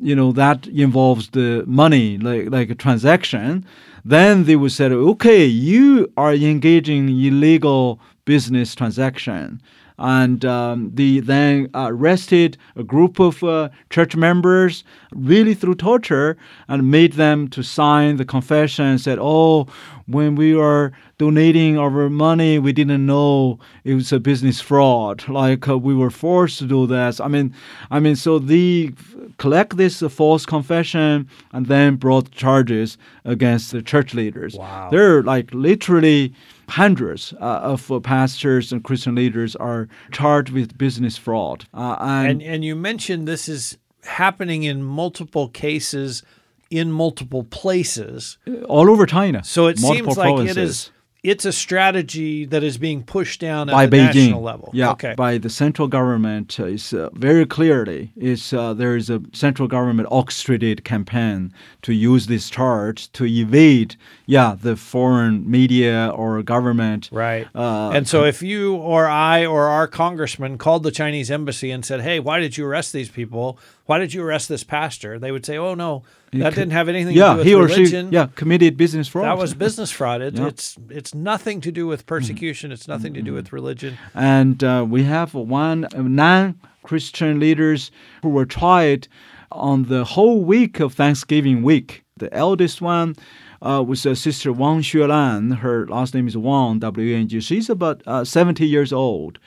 you 0.00 0.14
know 0.14 0.32
that 0.32 0.66
involves 0.68 1.30
the 1.30 1.64
money 1.66 2.18
like 2.18 2.50
like 2.50 2.70
a 2.70 2.74
transaction 2.74 3.64
then 4.04 4.44
they 4.44 4.56
would 4.56 4.72
say 4.72 4.86
okay 4.86 5.44
you 5.44 6.10
are 6.16 6.34
engaging 6.34 7.08
illegal 7.08 8.00
business 8.24 8.74
transaction 8.74 9.60
and 10.00 10.44
um, 10.46 10.90
they 10.94 11.20
then 11.20 11.68
arrested 11.74 12.56
a 12.74 12.82
group 12.82 13.20
of 13.20 13.44
uh, 13.44 13.68
church 13.90 14.16
members 14.16 14.82
really 15.12 15.54
through 15.54 15.74
torture 15.74 16.36
and 16.68 16.90
made 16.90 17.12
them 17.12 17.48
to 17.48 17.62
sign 17.62 18.16
the 18.16 18.24
confession 18.24 18.86
and 18.86 19.00
said 19.00 19.18
oh 19.20 19.66
when 20.06 20.34
we 20.34 20.58
are 20.58 20.92
donating 21.18 21.78
our 21.78 22.08
money 22.08 22.58
we 22.58 22.72
didn't 22.72 23.04
know 23.04 23.58
it 23.84 23.94
was 23.94 24.12
a 24.12 24.18
business 24.18 24.60
fraud. 24.60 25.28
Like 25.28 25.68
uh, 25.68 25.76
we 25.78 25.94
were 25.94 26.10
forced 26.10 26.58
to 26.60 26.66
do 26.66 26.86
this. 26.86 27.20
I 27.20 27.28
mean 27.28 27.54
i 27.90 28.00
mean 28.00 28.16
so 28.16 28.38
they 28.38 28.92
collect 29.36 29.76
this 29.76 30.02
uh, 30.02 30.08
false 30.08 30.46
confession 30.46 31.28
and 31.52 31.66
then 31.66 31.96
brought 31.96 32.30
charges 32.30 32.96
against 33.24 33.70
the 33.70 33.82
church 33.82 34.14
leaders. 34.14 34.56
Wow. 34.56 34.88
they're 34.90 35.22
like 35.22 35.52
literally 35.52 36.32
hundreds 36.70 37.34
uh, 37.34 37.60
of 37.62 37.90
uh, 37.90 38.00
pastors 38.00 38.72
and 38.72 38.82
Christian 38.82 39.14
leaders 39.14 39.56
are 39.56 39.88
charged 40.12 40.52
with 40.52 40.78
business 40.78 41.16
fraud. 41.16 41.66
Uh, 41.74 41.96
and, 42.00 42.30
and, 42.30 42.42
and 42.42 42.64
you 42.64 42.76
mentioned 42.76 43.26
this 43.28 43.48
is 43.48 43.76
happening 44.04 44.62
in 44.62 44.82
multiple 44.82 45.48
cases 45.48 46.22
in 46.70 46.92
multiple 46.92 47.42
places 47.44 48.38
all 48.68 48.88
over 48.88 49.04
China. 49.04 49.42
So 49.42 49.66
it 49.66 49.78
seems 49.78 50.16
like 50.16 50.28
provinces. 50.28 50.56
it 50.56 50.62
is 50.62 50.90
it's 51.22 51.44
a 51.44 51.52
strategy 51.52 52.44
that 52.46 52.62
is 52.62 52.78
being 52.78 53.02
pushed 53.02 53.40
down 53.40 53.66
by 53.66 53.84
at 53.84 53.90
the 53.90 53.96
Beijing. 53.98 54.14
national 54.14 54.42
level. 54.42 54.70
Yeah, 54.72 54.90
okay. 54.92 55.14
by 55.16 55.38
the 55.38 55.50
central 55.50 55.88
government. 55.88 56.58
Uh, 56.58 56.64
is 56.64 56.92
uh, 56.92 57.10
very 57.12 57.46
clearly 57.46 58.12
is 58.16 58.52
uh, 58.52 58.74
there 58.74 58.96
is 58.96 59.10
a 59.10 59.20
central 59.32 59.68
government 59.68 60.08
orchestrated 60.10 60.84
campaign 60.84 61.52
to 61.82 61.92
use 61.92 62.26
this 62.26 62.48
charge 62.48 63.10
to 63.12 63.24
evade, 63.26 63.96
yeah, 64.26 64.56
the 64.60 64.76
foreign 64.76 65.48
media 65.50 66.12
or 66.14 66.42
government. 66.42 67.08
Right. 67.12 67.46
Uh, 67.54 67.90
and 67.90 68.08
so 68.08 68.24
if 68.24 68.42
you 68.42 68.74
or 68.76 69.06
I 69.06 69.44
or 69.44 69.66
our 69.66 69.86
congressman 69.86 70.58
called 70.58 70.82
the 70.82 70.90
Chinese 70.90 71.30
embassy 71.30 71.70
and 71.70 71.84
said, 71.84 72.00
"Hey, 72.00 72.20
why 72.20 72.40
did 72.40 72.56
you 72.56 72.66
arrest 72.66 72.92
these 72.92 73.10
people? 73.10 73.58
Why 73.90 73.98
did 73.98 74.14
you 74.14 74.22
arrest 74.22 74.48
this 74.48 74.62
pastor?" 74.62 75.18
They 75.18 75.32
would 75.32 75.44
say, 75.44 75.56
"Oh 75.58 75.74
no." 75.74 76.04
That 76.32 76.54
didn't 76.54 76.70
have 76.80 76.88
anything 76.88 77.16
yeah, 77.16 77.30
to 77.30 77.32
do 77.32 77.38
with 77.38 77.46
he 77.48 77.54
or 77.54 77.64
religion. 77.64 78.10
she 78.10 78.14
yeah, 78.14 78.28
committed 78.36 78.76
business 78.76 79.08
fraud. 79.08 79.26
That 79.26 79.36
was 79.36 79.52
business 79.52 79.90
fraud. 79.90 80.22
It, 80.22 80.34
Yeah. 80.38 80.46
It's 80.46 80.76
it's 81.00 81.12
nothing 81.12 81.60
to 81.62 81.72
do 81.72 81.88
with 81.88 82.06
persecution. 82.06 82.70
It's 82.70 82.86
nothing 82.86 83.12
to 83.14 83.22
do 83.28 83.32
with 83.34 83.52
religion. 83.52 83.98
and 84.14 84.62
uh, 84.62 84.86
we 84.88 85.02
have 85.16 85.34
one 85.34 85.86
uh, 85.86 86.02
non-Christian 86.02 87.40
leaders 87.40 87.90
who 88.22 88.28
were 88.28 88.46
tried 88.46 89.08
on 89.50 89.84
the 89.84 90.04
whole 90.04 90.44
week 90.44 90.78
of 90.80 90.94
Thanksgiving 90.94 91.62
week. 91.64 92.04
The 92.16 92.32
eldest 92.32 92.80
one 92.80 93.16
uh, 93.60 93.82
was 93.90 94.06
uh, 94.06 94.14
Sister 94.14 94.52
Wang 94.52 94.82
Xuelan. 94.82 95.56
Her 95.64 95.86
last 95.88 96.14
name 96.14 96.28
is 96.28 96.36
Wang 96.36 96.78
W 96.78 97.14
A 97.14 97.18
N 97.18 97.28
G. 97.28 97.40
She's 97.40 97.68
about 97.68 98.02
uh, 98.06 98.24
70 98.24 98.64
years 98.66 98.92
old. 98.92 99.38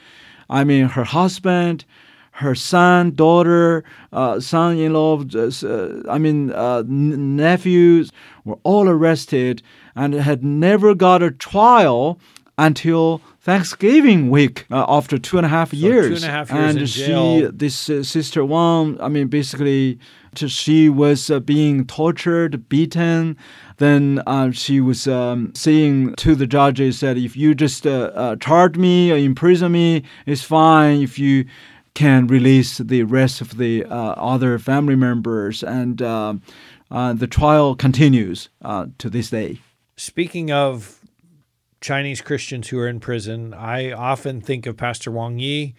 I 0.49 0.63
mean, 0.65 0.85
her 0.89 1.05
husband, 1.05 1.85
her 2.37 2.55
son, 2.55 3.11
daughter, 3.11 3.83
uh, 4.11 4.39
son-in-law, 4.39 5.23
uh, 5.35 6.01
I 6.09 6.17
mean, 6.17 6.51
uh, 6.51 6.79
n- 6.79 7.35
nephews 7.35 8.11
were 8.43 8.57
all 8.63 8.89
arrested 8.89 9.61
and 9.95 10.15
had 10.15 10.43
never 10.43 10.95
got 10.95 11.21
a 11.21 11.29
trial 11.29 12.19
until 12.57 13.21
Thanksgiving 13.39 14.29
week 14.29 14.65
uh, 14.71 14.85
after 14.87 15.17
two 15.17 15.37
and 15.37 15.45
a 15.45 15.49
half 15.49 15.73
years. 15.73 16.07
two 16.07 16.15
and 16.15 16.23
a 16.25 16.35
half 16.37 16.49
years 16.51 16.69
and 16.71 16.79
in 16.79 16.85
she, 16.85 17.05
jail. 17.05 17.51
this 17.53 17.89
uh, 17.89 18.01
sister 18.01 18.43
Wang, 18.43 18.97
I 18.99 19.09
mean, 19.09 19.27
basically, 19.27 19.99
she 20.35 20.89
was 20.89 21.29
uh, 21.29 21.39
being 21.39 21.85
tortured, 21.85 22.67
beaten. 22.69 23.37
Then 23.77 24.21
uh, 24.25 24.51
she 24.51 24.79
was 24.81 25.07
um, 25.07 25.51
saying 25.55 26.15
to 26.15 26.35
the 26.35 26.47
judges 26.47 27.01
that 27.01 27.17
if 27.17 27.35
you 27.35 27.53
just 27.53 27.85
uh, 27.85 28.11
uh, 28.15 28.35
charge 28.37 28.77
me 28.77 29.11
or 29.11 29.17
imprison 29.17 29.71
me, 29.71 30.03
it's 30.25 30.43
fine. 30.43 31.01
If 31.01 31.19
you 31.19 31.45
can 31.93 32.27
release 32.27 32.79
the 32.79 33.03
rest 33.03 33.41
of 33.41 33.57
the 33.57 33.85
uh, 33.85 33.95
other 34.13 34.57
family 34.57 34.95
members, 34.95 35.63
and 35.63 36.01
uh, 36.01 36.35
uh, 36.89 37.13
the 37.13 37.27
trial 37.27 37.75
continues 37.75 38.49
uh, 38.61 38.87
to 38.97 39.09
this 39.09 39.29
day. 39.29 39.59
Speaking 39.95 40.51
of 40.51 40.99
Chinese 41.81 42.21
Christians 42.21 42.69
who 42.69 42.79
are 42.79 42.87
in 42.87 42.99
prison, 42.99 43.53
I 43.53 43.91
often 43.91 44.41
think 44.41 44.65
of 44.65 44.77
Pastor 44.77 45.11
Wang 45.11 45.39
Yi. 45.39 45.75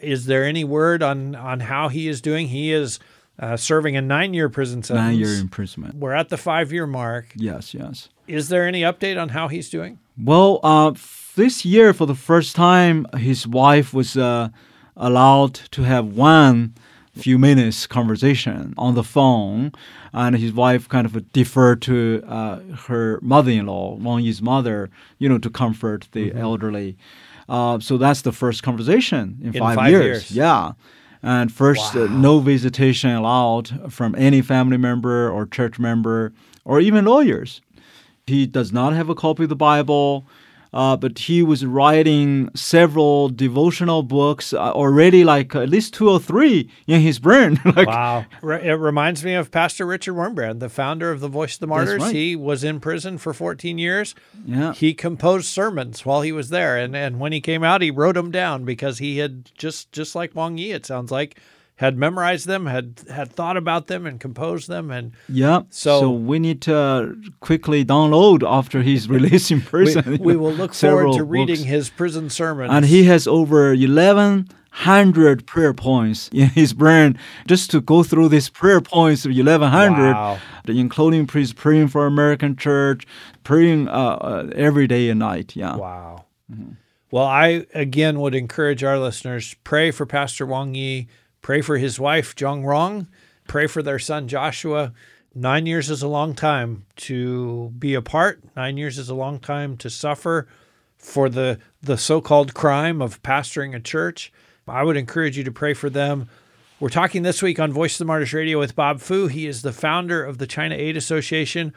Is 0.00 0.26
there 0.26 0.44
any 0.44 0.64
word 0.64 1.02
on 1.02 1.34
on 1.34 1.60
how 1.60 1.88
he 1.88 2.08
is 2.08 2.22
doing? 2.22 2.48
He 2.48 2.72
is 2.72 2.98
uh, 3.38 3.56
serving 3.56 3.96
a 3.96 4.00
nine 4.00 4.32
year 4.32 4.48
prison 4.48 4.82
sentence. 4.82 5.06
Nine 5.06 5.18
year 5.18 5.34
imprisonment. 5.40 5.96
We're 5.96 6.14
at 6.14 6.30
the 6.30 6.38
five 6.38 6.72
year 6.72 6.86
mark. 6.86 7.32
Yes, 7.34 7.74
yes. 7.74 8.08
Is 8.26 8.48
there 8.48 8.66
any 8.66 8.82
update 8.82 9.20
on 9.20 9.30
how 9.30 9.48
he's 9.48 9.68
doing? 9.68 9.98
Well, 10.16 10.60
uh, 10.62 10.92
this 11.36 11.64
year, 11.64 11.92
for 11.92 12.06
the 12.06 12.14
first 12.14 12.54
time, 12.54 13.06
his 13.16 13.46
wife 13.46 13.92
was 13.92 14.16
uh, 14.16 14.48
allowed 14.96 15.54
to 15.72 15.82
have 15.82 16.06
one 16.06 16.74
few 17.14 17.38
minutes 17.38 17.86
conversation 17.86 18.72
on 18.78 18.94
the 18.94 19.02
phone, 19.02 19.72
and 20.12 20.36
his 20.36 20.52
wife 20.52 20.88
kind 20.88 21.06
of 21.06 21.32
deferred 21.32 21.82
to 21.82 22.22
uh, 22.26 22.60
her 22.86 23.18
mother-in-law, 23.22 23.96
Wang 23.96 24.22
Yi's 24.24 24.40
mother, 24.40 24.88
you 25.18 25.28
know, 25.28 25.38
to 25.38 25.50
comfort 25.50 26.08
the 26.12 26.30
Mm-hmm. 26.30 26.38
elderly. 26.38 26.96
Uh, 27.48 27.80
so 27.80 27.98
that's 27.98 28.22
the 28.22 28.32
first 28.32 28.62
conversation 28.62 29.38
in, 29.42 29.48
In 29.54 29.60
five, 29.60 29.74
five 29.76 29.90
years. 29.90 30.04
years. 30.04 30.30
Yeah. 30.30 30.72
And 31.22 31.52
first, 31.52 31.94
uh, 31.96 32.06
no 32.06 32.38
visitation 32.38 33.10
allowed 33.10 33.92
from 33.92 34.14
any 34.16 34.40
family 34.40 34.76
member 34.78 35.28
or 35.30 35.46
church 35.46 35.78
member 35.78 36.32
or 36.64 36.80
even 36.80 37.04
lawyers. 37.04 37.60
He 38.26 38.46
does 38.46 38.72
not 38.72 38.92
have 38.94 39.08
a 39.10 39.14
copy 39.16 39.42
of 39.42 39.48
the 39.48 39.56
Bible, 39.56 40.24
uh, 40.72 40.96
but 40.96 41.18
he 41.18 41.42
was 41.42 41.64
writing 41.66 42.48
several 42.54 43.28
devotional 43.28 44.02
books 44.02 44.52
uh, 44.52 44.58
already, 44.72 45.24
like 45.24 45.54
at 45.54 45.68
least 45.68 45.94
two 45.94 46.08
or 46.08 46.20
three 46.20 46.70
in 46.86 47.00
his 47.00 47.18
brain. 47.18 47.60
like, 47.76 47.88
Wow. 47.88 48.24
Re- 48.42 48.62
It 48.68 48.74
reminds 48.74 49.24
me 49.24 49.34
of 49.34 49.50
Pastor 49.50 49.84
Richard 49.86 50.14
Wurmbrand, 50.14 50.60
the 50.60 50.68
founder 50.68 51.10
of 51.10 51.20
the 51.20 51.28
Voice 51.28 51.54
of 51.54 51.60
the 51.60 51.66
Martyrs. 51.66 52.02
right. 52.02 52.14
He 52.14 52.36
was 52.36 52.62
in 52.62 52.78
prison 52.80 53.18
for 53.18 53.32
14 53.34 53.78
years. 53.78 54.14
Yeah. 54.46 54.72
He 54.72 54.94
composed 54.94 55.46
sermons 55.46 56.06
while 56.06 56.22
he 56.22 56.32
was 56.32 56.50
there. 56.50 56.76
And, 56.76 56.94
and 56.94 57.18
when 57.18 57.32
he 57.32 57.40
came 57.40 57.64
out, 57.64 57.82
he 57.82 57.90
wrote 57.90 58.14
them 58.14 58.30
down 58.30 58.64
because 58.64 58.98
he 58.98 59.18
had 59.18 59.50
just, 59.56 59.90
just 59.92 60.14
like 60.14 60.34
Wang 60.34 60.56
Yi, 60.58 60.72
it 60.72 60.86
sounds 60.86 61.10
like, 61.10 61.36
had 61.80 61.96
memorized 61.96 62.46
them, 62.46 62.66
had, 62.66 63.00
had 63.10 63.32
thought 63.32 63.56
about 63.56 63.86
them 63.86 64.04
and 64.06 64.20
composed 64.20 64.68
them. 64.68 64.90
And 64.90 65.12
Yeah. 65.30 65.62
So- 65.70 66.00
So, 66.00 66.10
we 66.10 66.38
need 66.38 66.60
to 66.62 67.16
quickly 67.40 67.84
download 67.84 68.42
after 68.46 68.82
he's 68.82 69.08
released 69.16 69.50
in 69.50 69.62
prison. 69.62 70.18
we 70.20 70.36
will 70.36 70.52
look 70.52 70.74
forward 70.74 71.16
to 71.16 71.24
reading 71.24 71.56
books. 71.64 71.68
his 71.76 71.88
prison 71.90 72.28
sermons. 72.28 72.70
And 72.74 72.84
he 72.84 73.04
has 73.04 73.26
over 73.26 73.74
1100 73.74 75.46
prayer 75.46 75.72
points 75.74 76.28
in 76.32 76.48
his 76.50 76.72
brain 76.72 77.18
just 77.46 77.70
to 77.70 77.80
go 77.80 78.02
through 78.02 78.28
these 78.28 78.48
prayer 78.50 78.80
points 78.80 79.24
of 79.24 79.30
1100 79.32 80.12
Wow. 80.12 80.38
including 80.68 81.26
prayers 81.26 81.52
praying 81.52 81.88
for 81.88 82.06
american 82.06 82.54
church 82.56 83.06
praying 83.42 83.88
uh, 83.88 83.92
uh, 83.92 84.50
every 84.54 84.86
day 84.86 85.08
and 85.10 85.18
night 85.18 85.56
yeah 85.56 85.76
Wow. 85.76 86.24
Well, 87.12 87.24
I 87.24 87.66
again 87.74 88.20
would 88.20 88.34
encourage 88.34 88.84
our 88.84 88.98
listeners 88.98 89.54
pray 89.64 89.90
for 89.90 90.06
Pastor 90.06 90.46
Wang 90.46 90.74
Yi, 90.76 91.08
pray 91.42 91.60
for 91.60 91.78
his 91.78 91.98
wife 91.98 92.34
Jiang 92.34 92.64
Rong, 92.64 93.08
pray 93.46 93.66
for 93.66 93.82
their 93.82 93.98
son 93.98 94.28
Joshua. 94.28 94.92
Nine 95.34 95.66
years 95.66 95.90
is 95.90 96.02
a 96.02 96.08
long 96.08 96.34
time 96.34 96.86
to 96.96 97.72
be 97.78 97.94
apart. 97.94 98.42
Nine 98.56 98.76
years 98.76 98.98
is 98.98 99.08
a 99.08 99.14
long 99.14 99.38
time 99.38 99.76
to 99.78 99.88
suffer 99.88 100.48
for 100.98 101.28
the 101.28 101.58
the 101.82 101.96
so-called 101.96 102.52
crime 102.52 103.00
of 103.00 103.22
pastoring 103.22 103.74
a 103.74 103.80
church. 103.80 104.32
I 104.68 104.82
would 104.82 104.96
encourage 104.96 105.36
you 105.36 105.44
to 105.44 105.52
pray 105.52 105.74
for 105.74 105.90
them. 105.90 106.28
We're 106.78 106.88
talking 106.88 107.22
this 107.22 107.42
week 107.42 107.58
on 107.58 107.72
Voice 107.72 107.94
of 107.94 107.98
the 107.98 108.04
Martyrs 108.06 108.32
Radio 108.32 108.58
with 108.58 108.76
Bob 108.76 109.00
Fu. 109.00 109.26
He 109.26 109.46
is 109.46 109.62
the 109.62 109.72
founder 109.72 110.24
of 110.24 110.38
the 110.38 110.46
China 110.46 110.74
Aid 110.74 110.96
Association. 110.96 111.74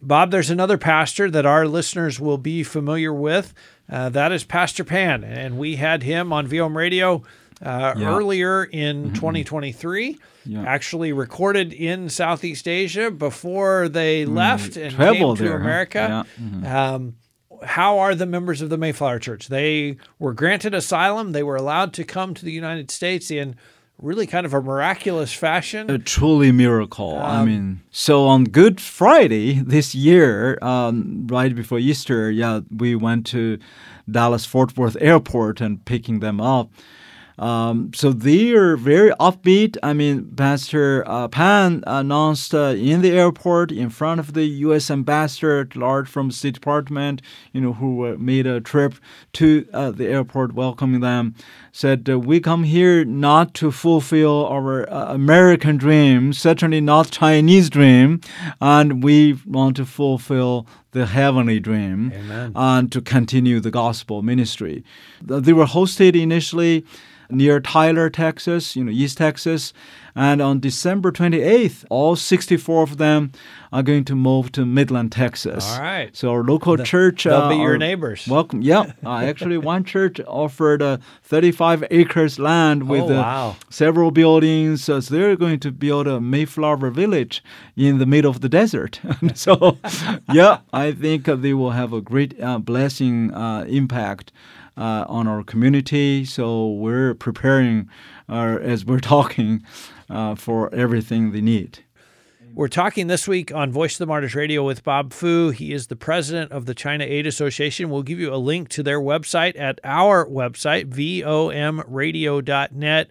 Bob, 0.00 0.30
there's 0.30 0.50
another 0.50 0.78
pastor 0.78 1.30
that 1.30 1.44
our 1.44 1.66
listeners 1.66 2.20
will 2.20 2.38
be 2.38 2.62
familiar 2.62 3.12
with. 3.12 3.52
Uh, 3.90 4.08
that 4.10 4.32
is 4.32 4.44
Pastor 4.44 4.84
Pan, 4.84 5.24
and 5.24 5.58
we 5.58 5.76
had 5.76 6.02
him 6.02 6.32
on 6.32 6.46
VOM 6.46 6.76
Radio 6.78 7.22
uh, 7.62 7.94
Yeah. 7.96 8.14
earlier 8.16 8.64
in 8.64 9.12
2023. 9.14 10.18
Yeah. 10.46 10.62
Actually 10.62 11.12
recorded 11.12 11.72
in 11.72 12.08
Southeast 12.08 12.66
Asia 12.66 13.10
before 13.10 13.88
they 13.88 14.24
left 14.24 14.76
and 14.76 14.90
came 14.90 14.96
travel 14.96 15.36
to 15.36 15.42
there, 15.42 15.52
huh? 15.58 15.64
America. 15.64 16.26
Um, 16.64 17.14
how 17.62 17.98
are 17.98 18.14
the 18.14 18.24
members 18.26 18.62
of 18.62 18.70
the 18.70 18.78
Mayflower 18.78 19.18
Church? 19.18 19.48
They 19.48 19.96
were 20.18 20.32
granted 20.32 20.74
asylum. 20.74 21.32
They 21.32 21.42
were 21.42 21.56
allowed 21.56 21.92
to 21.94 22.04
come 22.04 22.32
to 22.34 22.44
the 22.44 22.52
United 22.52 22.90
States 22.90 23.30
in 23.30 23.56
really 24.00 24.28
kind 24.28 24.46
of 24.46 24.54
a 24.54 24.62
miraculous 24.62 25.32
fashion. 25.32 25.90
a 25.90 25.98
truly 25.98 26.52
miracle. 26.52 27.18
I 27.18 27.40
Um, 27.40 27.46
mean, 27.46 27.80
so 27.90 28.26
on 28.26 28.44
Good 28.44 28.80
Friday 28.80 29.54
this 29.54 29.92
year, 29.92 30.56
um, 30.62 31.26
right 31.28 31.52
before 31.54 31.80
Easter, 31.80 32.30
yeah, 32.30 32.60
we 32.74 32.94
went 32.94 33.26
to 33.26 33.58
Dallas 34.08 34.46
Fort 34.46 34.76
Worth 34.76 34.96
Airport 35.00 35.60
and 35.60 35.84
picking 35.84 36.20
them 36.20 36.40
up. 36.40 36.70
Um, 37.38 37.92
so 37.94 38.12
they 38.12 38.52
are 38.52 38.76
very 38.76 39.10
upbeat. 39.12 39.76
I 39.82 39.92
mean, 39.92 40.34
Pastor 40.34 41.04
uh, 41.06 41.28
Pan 41.28 41.84
announced 41.86 42.54
uh, 42.54 42.74
in 42.76 43.02
the 43.02 43.12
airport 43.12 43.70
in 43.70 43.90
front 43.90 44.18
of 44.20 44.34
the 44.34 44.44
U.S. 44.66 44.90
ambassador 44.90 45.60
at 45.60 45.76
large 45.76 46.08
from 46.08 46.30
State 46.30 46.54
Department, 46.54 47.22
you 47.52 47.60
know, 47.60 47.74
who 47.74 48.06
uh, 48.06 48.16
made 48.18 48.46
a 48.46 48.60
trip 48.60 48.94
to 49.34 49.66
uh, 49.72 49.90
the 49.90 50.08
airport 50.08 50.52
welcoming 50.54 51.00
them, 51.00 51.34
said, 51.78 52.08
uh, 52.10 52.18
"We 52.18 52.40
come 52.40 52.64
here 52.64 53.04
not 53.04 53.54
to 53.54 53.70
fulfill 53.70 54.46
our 54.46 54.90
uh, 54.90 55.14
American 55.14 55.76
dream, 55.76 56.32
certainly 56.32 56.80
not 56.80 57.12
Chinese 57.12 57.70
dream, 57.70 58.20
and 58.60 59.04
we 59.04 59.38
want 59.46 59.76
to 59.76 59.86
fulfill." 59.86 60.66
The 60.92 61.04
heavenly 61.04 61.60
dream, 61.60 62.12
Amen. 62.14 62.52
and 62.56 62.90
to 62.92 63.02
continue 63.02 63.60
the 63.60 63.70
gospel 63.70 64.22
ministry. 64.22 64.82
They 65.20 65.52
were 65.52 65.66
hosted 65.66 66.20
initially 66.20 66.86
near 67.30 67.60
Tyler, 67.60 68.08
Texas, 68.10 68.74
you 68.74 68.84
know, 68.84 68.90
East 68.90 69.18
Texas. 69.18 69.72
And 70.14 70.40
on 70.42 70.58
December 70.58 71.12
28th, 71.12 71.84
all 71.90 72.16
64 72.16 72.82
of 72.82 72.96
them 72.96 73.30
are 73.72 73.82
going 73.82 74.04
to 74.04 74.16
move 74.16 74.50
to 74.52 74.66
Midland, 74.66 75.12
Texas. 75.12 75.64
All 75.70 75.80
right. 75.80 76.16
So 76.16 76.30
our 76.30 76.42
local 76.42 76.76
church. 76.78 77.24
they'll 77.24 77.48
be 77.48 77.56
your 77.56 77.78
neighbors. 77.78 78.26
Welcome. 78.26 78.62
Yeah. 78.62 78.92
Uh, 79.04 79.18
actually, 79.18 79.58
one 79.58 79.84
church 79.84 80.20
offered 80.26 80.82
uh, 80.82 80.98
35 81.22 81.67
acres 81.90 82.38
land 82.38 82.88
with 82.88 83.02
Oh, 83.02 83.14
wow. 83.14 83.56
several 83.70 84.10
buildings. 84.10 84.84
So 84.84 85.00
they're 85.00 85.36
going 85.36 85.60
to 85.60 85.70
build 85.72 86.06
a 86.06 86.20
Mayflower 86.20 86.90
village 86.90 87.42
in 87.76 87.98
the 87.98 88.06
middle 88.06 88.30
of 88.30 88.40
the 88.40 88.48
desert. 88.48 89.00
so, 89.34 89.78
yeah, 90.32 90.58
I 90.72 90.92
think 90.92 91.28
uh, 91.28 91.36
they 91.36 91.54
will 91.54 91.70
have 91.72 91.92
a 91.92 92.00
great 92.00 92.40
uh, 92.40 92.58
blessing 92.58 93.32
uh, 93.34 93.64
impact 93.68 94.32
uh, 94.76 95.04
on 95.08 95.26
our 95.28 95.42
community. 95.42 96.24
So 96.24 96.68
we're 96.68 97.14
preparing 97.14 97.88
uh, 98.28 98.58
as 98.60 98.84
we're 98.84 99.00
talking 99.16 99.62
uh, 100.10 100.34
for 100.34 100.72
everything 100.74 101.32
they 101.32 101.40
need. 101.40 101.80
We're 102.54 102.68
talking 102.68 103.06
this 103.06 103.28
week 103.28 103.52
on 103.52 103.70
Voice 103.70 103.94
of 103.94 103.98
the 103.98 104.06
Martyrs 104.06 104.34
Radio 104.34 104.64
with 104.64 104.82
Bob 104.82 105.12
Fu. 105.12 105.50
He 105.50 105.72
is 105.72 105.86
the 105.86 105.96
president 105.96 106.50
of 106.50 106.66
the 106.66 106.74
China 106.74 107.04
Aid 107.04 107.26
Association. 107.26 107.90
We'll 107.90 108.02
give 108.02 108.18
you 108.18 108.34
a 108.34 108.36
link 108.36 108.68
to 108.70 108.82
their 108.82 109.00
website 109.00 109.58
at 109.58 109.80
our 109.84 110.26
website, 110.26 110.90
vomradio.net. 110.90 113.10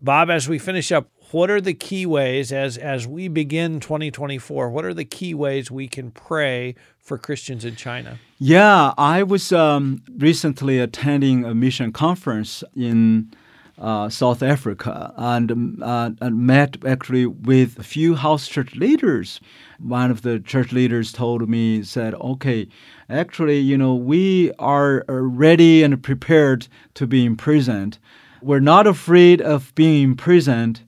Bob, 0.00 0.30
as 0.30 0.48
we 0.48 0.58
finish 0.58 0.92
up, 0.92 1.10
what 1.32 1.50
are 1.50 1.60
the 1.60 1.74
key 1.74 2.06
ways 2.06 2.52
as 2.52 2.76
as 2.76 3.06
we 3.06 3.28
begin 3.28 3.80
2024? 3.80 4.70
What 4.70 4.84
are 4.84 4.94
the 4.94 5.04
key 5.04 5.34
ways 5.34 5.70
we 5.70 5.86
can 5.86 6.10
pray 6.10 6.74
for 6.98 7.18
Christians 7.18 7.64
in 7.64 7.76
China? 7.76 8.18
Yeah, 8.38 8.94
I 8.98 9.22
was 9.22 9.52
um, 9.52 10.02
recently 10.16 10.78
attending 10.78 11.44
a 11.44 11.54
mission 11.54 11.92
conference 11.92 12.64
in 12.74 13.32
uh, 13.80 14.08
South 14.08 14.42
Africa 14.42 15.12
and, 15.16 15.50
um, 15.50 15.82
uh, 15.82 16.10
and 16.20 16.46
met 16.46 16.76
actually 16.84 17.26
with 17.26 17.78
a 17.78 17.82
few 17.82 18.14
house 18.14 18.46
church 18.46 18.74
leaders. 18.74 19.40
One 19.78 20.10
of 20.10 20.22
the 20.22 20.38
church 20.38 20.72
leaders 20.72 21.12
told 21.12 21.48
me, 21.48 21.82
said, 21.82 22.14
okay, 22.14 22.68
actually, 23.08 23.58
you 23.58 23.78
know, 23.78 23.94
we 23.94 24.52
are 24.58 25.04
uh, 25.08 25.14
ready 25.14 25.82
and 25.82 26.02
prepared 26.02 26.68
to 26.94 27.06
be 27.06 27.24
imprisoned. 27.24 27.98
We're 28.42 28.60
not 28.60 28.86
afraid 28.86 29.40
of 29.40 29.74
being 29.74 30.02
imprisoned, 30.02 30.82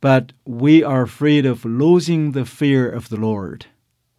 but 0.00 0.32
we 0.44 0.82
are 0.84 1.02
afraid 1.02 1.46
of 1.46 1.64
losing 1.64 2.32
the 2.32 2.44
fear 2.44 2.88
of 2.90 3.08
the 3.08 3.16
Lord 3.16 3.66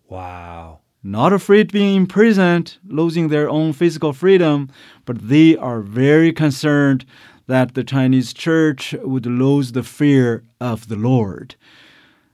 Wow. 0.08 0.80
not 1.04 1.32
afraid 1.32 1.68
of 1.68 1.72
being 1.72 1.96
imprisoned, 1.96 2.78
losing 2.86 3.30
their 3.30 3.50
own 3.50 3.74
physical 3.74 4.12
freedom, 4.12 4.70
but 5.06 5.30
they 5.30 5.56
are 5.56 5.82
very 5.82 6.34
concerned 6.34 7.06
that 7.50 7.74
the 7.74 7.84
Chinese 7.84 8.32
church 8.32 8.94
would 9.02 9.26
lose 9.26 9.72
the 9.72 9.82
fear 9.82 10.44
of 10.62 10.88
the 10.88 10.96
Lord. 10.96 11.56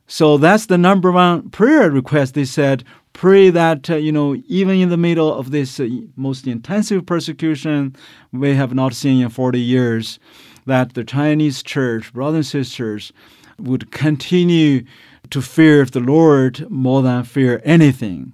So 0.07 0.37
that's 0.37 0.65
the 0.65 0.77
number 0.77 1.09
one 1.09 1.49
prayer 1.51 1.89
request. 1.89 2.33
They 2.33 2.43
said, 2.43 2.83
pray 3.13 3.49
that, 3.49 3.89
uh, 3.89 3.95
you 3.95 4.11
know, 4.11 4.35
even 4.47 4.75
in 4.75 4.89
the 4.89 4.97
middle 4.97 5.33
of 5.33 5.51
this 5.51 5.79
uh, 5.79 5.87
most 6.17 6.45
intensive 6.45 7.05
persecution 7.05 7.95
we 8.33 8.55
have 8.55 8.73
not 8.73 8.93
seen 8.93 9.23
in 9.23 9.29
40 9.29 9.57
years, 9.57 10.19
that 10.65 10.95
the 10.95 11.05
Chinese 11.05 11.63
church, 11.63 12.11
brothers 12.11 12.53
and 12.53 12.65
sisters, 12.65 13.13
would 13.57 13.91
continue 13.91 14.83
to 15.29 15.41
fear 15.41 15.85
the 15.85 16.01
Lord 16.01 16.69
more 16.69 17.01
than 17.01 17.23
fear 17.23 17.61
anything. 17.63 18.33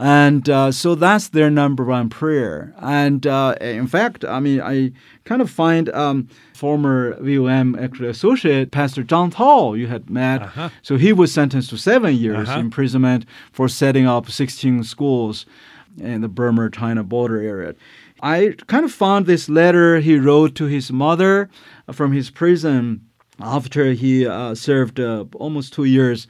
And 0.00 0.48
uh, 0.48 0.70
so 0.70 0.94
that's 0.94 1.28
their 1.28 1.50
number 1.50 1.84
one 1.84 2.08
prayer. 2.08 2.72
And 2.78 3.26
uh, 3.26 3.56
in 3.60 3.88
fact, 3.88 4.24
I 4.24 4.38
mean, 4.38 4.60
I 4.60 4.92
kind 5.24 5.42
of 5.42 5.50
find 5.50 5.88
um, 5.90 6.28
former 6.54 7.16
VOM 7.20 7.74
actually 7.76 8.08
associate 8.08 8.70
Pastor 8.70 9.02
John 9.02 9.32
Cao 9.32 9.76
you 9.76 9.88
had 9.88 10.08
met. 10.08 10.42
Uh-huh. 10.42 10.68
So 10.82 10.96
he 10.96 11.12
was 11.12 11.32
sentenced 11.32 11.70
to 11.70 11.78
seven 11.78 12.14
years 12.14 12.48
Uh-huh. 12.48 12.60
imprisonment 12.60 13.26
for 13.52 13.68
setting 13.68 14.06
up 14.06 14.30
16 14.30 14.84
schools 14.84 15.46
in 15.98 16.20
the 16.20 16.28
Burma 16.28 16.70
China 16.70 17.02
border 17.02 17.40
area. 17.42 17.74
I 18.22 18.54
kind 18.68 18.84
of 18.84 18.92
found 18.92 19.26
this 19.26 19.48
letter 19.48 19.98
he 20.00 20.16
wrote 20.18 20.54
to 20.56 20.66
his 20.66 20.92
mother 20.92 21.48
from 21.92 22.12
his 22.12 22.30
prison 22.30 23.00
after 23.40 23.92
he 23.92 24.26
uh, 24.26 24.54
served 24.54 25.00
uh, 25.00 25.24
almost 25.34 25.72
two 25.72 25.84
years. 25.84 26.26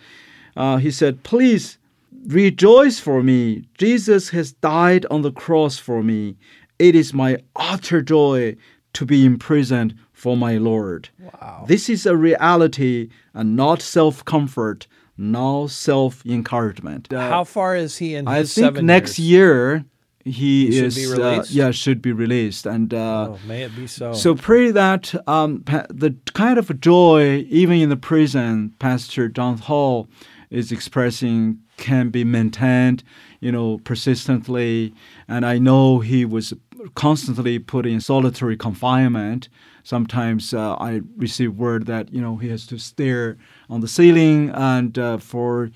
Uh, 0.56 0.76
he 0.78 0.90
said, 0.90 1.22
Please 1.22 1.77
rejoice 2.26 2.98
for 2.98 3.22
me. 3.22 3.64
Jesus 3.78 4.30
has 4.30 4.52
died 4.52 5.06
on 5.10 5.22
the 5.22 5.32
cross 5.32 5.78
for 5.78 6.02
me. 6.02 6.36
It 6.78 6.94
is 6.94 7.12
my 7.14 7.38
utter 7.56 8.02
joy 8.02 8.56
to 8.94 9.04
be 9.06 9.24
imprisoned 9.24 9.94
for 10.12 10.36
my 10.36 10.56
Lord. 10.56 11.08
Wow. 11.18 11.64
This 11.68 11.88
is 11.88 12.06
a 12.06 12.16
reality 12.16 13.08
and 13.34 13.56
not 13.56 13.82
self 13.82 14.24
comfort, 14.24 14.86
not 15.16 15.68
self 15.70 16.24
encouragement. 16.26 17.08
How 17.12 17.44
far 17.44 17.76
is 17.76 17.98
he 17.98 18.14
in 18.14 18.26
I 18.28 18.44
think 18.44 18.80
next 18.82 19.18
years? 19.18 19.28
year 19.28 19.84
he, 20.24 20.66
He 20.66 20.72
should 20.72 20.84
is 20.84 20.94
be 20.96 21.06
uh, 21.06 21.10
released? 21.16 21.50
yeah 21.52 21.70
should 21.70 22.02
be 22.02 22.12
released 22.12 22.66
and 22.66 22.92
uh, 22.92 23.28
Oh, 23.30 23.38
may 23.46 23.62
it 23.62 23.74
be 23.74 23.86
so. 23.86 24.12
so 24.12 24.34
pray 24.34 24.70
that 24.72 25.14
um, 25.28 25.60
pa- 25.62 25.86
the 25.88 26.14
kind 26.34 26.58
of 26.58 26.80
joy 26.80 27.46
even 27.48 27.76
in 27.78 27.88
the 27.88 27.96
prison 27.96 28.74
Pastor 28.78 29.28
John 29.28 29.58
Cao 29.58 30.06
is 30.50 30.70
expressing 30.70 31.60
can 31.78 32.10
be 32.10 32.24
maintained 32.24 33.02
you 33.40 33.52
know 33.52 33.78
persistently. 33.78 34.94
And 35.26 35.44
I 35.46 35.58
know 35.58 36.00
he 36.00 36.24
was 36.24 36.54
constantly 36.94 37.58
put 37.58 37.86
in 37.86 38.00
solitary 38.00 38.56
confinement. 38.56 39.48
Sometimes 39.82 40.52
uh, 40.52 40.74
I 40.74 41.00
receive 41.16 41.56
word 41.56 41.86
that 41.86 42.12
you 42.12 42.20
know 42.20 42.36
he 42.36 42.48
has 42.48 42.66
to 42.66 42.78
stare 42.78 43.38
on 43.70 43.80
the 43.80 43.88
ceiling 43.88 44.50
and 44.50 44.98
uh, 44.98 45.18
for 45.18 45.70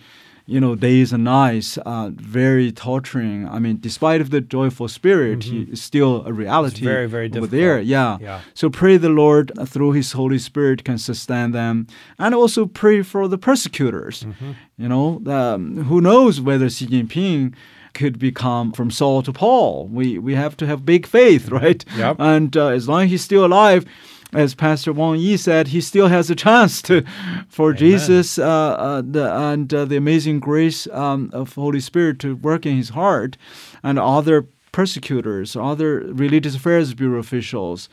you 0.55 0.61
know 0.65 0.75
days 0.89 1.09
and 1.15 1.25
nights 1.25 1.79
uh, 1.93 2.11
very 2.39 2.69
torturing 2.87 3.39
i 3.57 3.59
mean 3.65 3.77
despite 3.89 4.21
of 4.25 4.29
the 4.35 4.41
joyful 4.57 4.89
spirit 4.89 5.39
he 5.45 5.59
is 5.75 5.81
still 5.91 6.15
a 6.31 6.33
reality 6.45 6.83
Mm-hmm. 6.83 6.95
very, 6.95 7.09
very 7.17 7.29
over 7.39 7.47
there 7.59 7.79
yeah. 7.81 8.19
Yeah. 8.21 8.41
so 8.61 8.65
pray 8.81 8.95
the 9.07 9.15
lord 9.23 9.47
uh, 9.59 9.65
through 9.73 9.93
his 10.01 10.13
holy 10.13 10.39
spirit 10.39 10.79
can 10.89 10.99
sustain 10.99 11.49
them 11.53 11.87
and 12.19 12.35
also 12.35 12.67
pray 12.83 12.99
for 13.03 13.23
the 13.33 13.39
persecutors 13.49 14.17
Mm-hmm. 14.25 14.53
you 14.83 14.89
know 14.93 15.07
um, 15.39 15.63
who 15.89 15.99
knows 16.09 16.35
whether 16.49 16.69
xi 16.77 16.87
jinping 16.93 17.55
could 18.01 18.19
become 18.19 18.73
from 18.73 18.91
Saul 18.91 19.23
to 19.23 19.33
Paul. 19.35 19.87
We 19.99 20.07
we 20.27 20.35
have 20.35 20.55
to 20.61 20.67
have 20.67 20.81
big 20.95 21.03
faith, 21.07 21.45
right? 21.61 21.85
Yep. 22.03 22.17
And 22.19 22.57
uh, 22.57 22.69
as 22.79 22.85
long 22.89 23.03
as 23.05 23.11
he's 23.13 23.25
still 23.31 23.45
alive, 23.45 23.85
as 24.33 24.55
Pastor 24.55 24.93
Wang 24.93 25.19
Yi 25.19 25.37
said, 25.37 25.69
he 25.69 25.81
still 25.81 26.09
has 26.09 26.31
a 26.31 26.35
chance 26.35 26.81
to, 26.83 27.05
for 27.49 27.73
Jesus 27.73 28.39
uh, 28.39 28.45
uh, 28.45 29.03
the, 29.05 29.33
and 29.35 29.73
uh, 29.73 29.85
the 29.85 29.97
amazing 29.97 30.41
grace 30.41 30.87
um, 30.89 31.31
of 31.33 31.55
Holy 31.55 31.81
Spirit 31.81 32.19
to 32.21 32.37
work 32.37 32.65
in 32.65 32.77
his 32.77 32.91
heart, 32.91 33.37
and 33.83 33.99
other 33.99 34.47
persecutors, 34.73 35.55
other 35.55 36.01
religious 36.01 36.55
affairs 36.55 36.95
bureau 36.95 37.19
officials. 37.19 37.89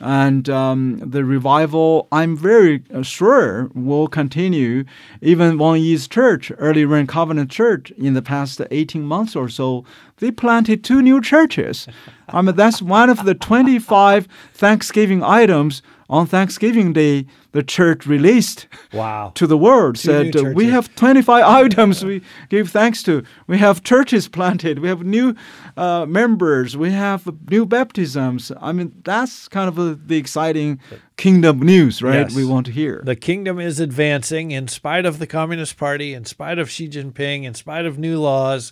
And 0.00 0.48
um, 0.48 0.98
the 0.98 1.24
revival, 1.24 2.08
I'm 2.10 2.36
very 2.36 2.82
uh, 2.92 3.02
sure, 3.02 3.70
will 3.74 4.08
continue. 4.08 4.84
Even 5.20 5.58
Wang 5.58 5.80
Yi's 5.80 6.08
church, 6.08 6.50
Early 6.58 6.84
Rain 6.84 7.06
Covenant 7.06 7.50
Church, 7.50 7.92
in 7.92 8.14
the 8.14 8.22
past 8.22 8.60
18 8.70 9.02
months 9.02 9.36
or 9.36 9.48
so, 9.48 9.84
they 10.18 10.30
planted 10.30 10.82
two 10.82 11.02
new 11.02 11.20
churches. 11.20 11.86
I 12.28 12.42
mean, 12.42 12.56
that's 12.56 12.82
one 12.82 13.10
of 13.10 13.24
the 13.24 13.34
25 13.34 14.26
Thanksgiving 14.54 15.22
items 15.22 15.82
on 16.12 16.26
Thanksgiving 16.26 16.92
Day 16.92 17.24
the 17.52 17.62
church 17.62 18.06
released 18.06 18.66
wow. 18.92 19.32
to 19.34 19.46
the 19.46 19.56
world. 19.56 19.96
Two 19.96 20.30
said, 20.30 20.54
we 20.54 20.66
have 20.66 20.94
25 20.94 21.42
items 21.46 22.04
we 22.04 22.20
give 22.50 22.70
thanks 22.70 23.02
to. 23.04 23.24
We 23.46 23.56
have 23.58 23.82
churches 23.82 24.28
planted. 24.28 24.80
We 24.80 24.88
have 24.88 25.02
new 25.02 25.34
uh, 25.74 26.04
members. 26.04 26.76
We 26.76 26.90
have 26.92 27.26
new 27.50 27.64
baptisms. 27.64 28.52
I 28.60 28.72
mean, 28.72 28.92
that's 29.04 29.48
kind 29.48 29.68
of 29.68 29.78
uh 29.78 29.96
the 30.04 30.18
exciting 30.18 30.80
kingdom 31.16 31.60
news, 31.60 32.02
right? 32.02 32.28
Yes. 32.28 32.34
We 32.34 32.44
want 32.44 32.66
to 32.66 32.72
hear. 32.72 33.02
The 33.04 33.16
kingdom 33.16 33.58
is 33.58 33.80
advancing 33.80 34.50
in 34.50 34.68
spite 34.68 35.06
of 35.06 35.18
the 35.18 35.26
Communist 35.26 35.78
Party, 35.78 36.12
in 36.12 36.26
spite 36.26 36.58
of 36.58 36.70
Xi 36.70 36.88
Jinping, 36.88 37.44
in 37.44 37.54
spite 37.54 37.86
of 37.86 37.98
new 37.98 38.20
laws. 38.20 38.70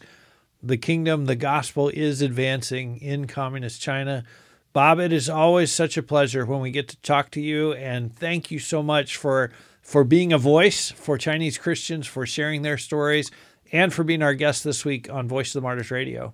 The 0.62 0.76
kingdom, 0.76 1.24
the 1.24 1.36
gospel 1.36 1.88
is 1.88 2.20
advancing 2.20 2.98
in 2.98 3.26
communist 3.26 3.80
China. 3.80 4.24
Bob, 4.72 5.00
it 5.00 5.12
is 5.12 5.28
always 5.28 5.72
such 5.72 5.96
a 5.96 6.02
pleasure 6.02 6.46
when 6.46 6.60
we 6.60 6.70
get 6.70 6.86
to 6.88 6.96
talk 6.98 7.30
to 7.32 7.40
you, 7.40 7.72
and 7.72 8.14
thank 8.14 8.52
you 8.52 8.58
so 8.60 8.82
much 8.82 9.16
for 9.16 9.50
for 9.82 10.04
being 10.04 10.32
a 10.32 10.38
voice 10.38 10.92
for 10.92 11.18
Chinese 11.18 11.58
Christians, 11.58 12.06
for 12.06 12.24
sharing 12.24 12.62
their 12.62 12.78
stories, 12.78 13.32
and 13.72 13.92
for 13.92 14.04
being 14.04 14.22
our 14.22 14.34
guest 14.34 14.62
this 14.62 14.84
week 14.84 15.10
on 15.10 15.26
Voice 15.26 15.48
of 15.48 15.62
the 15.62 15.66
Martyrs 15.66 15.90
Radio. 15.90 16.32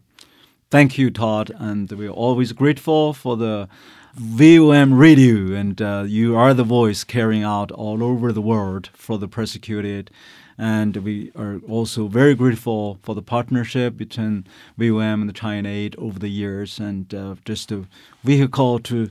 Thank 0.71 0.99
you, 0.99 1.11
Todd, 1.11 1.51
and 1.57 1.91
we're 1.91 2.11
always 2.11 2.53
grateful 2.53 3.15
for 3.15 3.39
the 3.39 3.69
VOM 4.15 4.93
radio, 4.99 5.55
and 5.55 5.81
uh, 5.81 6.05
you 6.07 6.37
are 6.37 6.53
the 6.53 6.65
voice 6.65 7.05
carrying 7.05 7.43
out 7.43 7.71
all 7.71 8.03
over 8.03 8.33
the 8.33 8.43
world 8.43 8.91
for 8.93 9.17
the 9.17 9.29
persecuted. 9.29 10.11
And 10.59 10.97
we 10.97 11.33
are 11.37 11.61
also 11.69 12.09
very 12.09 12.35
grateful 12.35 12.99
for 13.03 13.15
the 13.15 13.23
partnership 13.23 13.97
between 13.97 14.47
VOM 14.79 15.21
and 15.21 15.29
the 15.29 15.35
China 15.35 15.69
Aid 15.69 15.97
over 15.99 16.19
the 16.19 16.29
years, 16.29 16.79
and 16.79 17.13
uh, 17.15 17.35
just 17.45 17.71
a 17.73 17.85
vehicle 18.25 18.79
to 18.81 19.11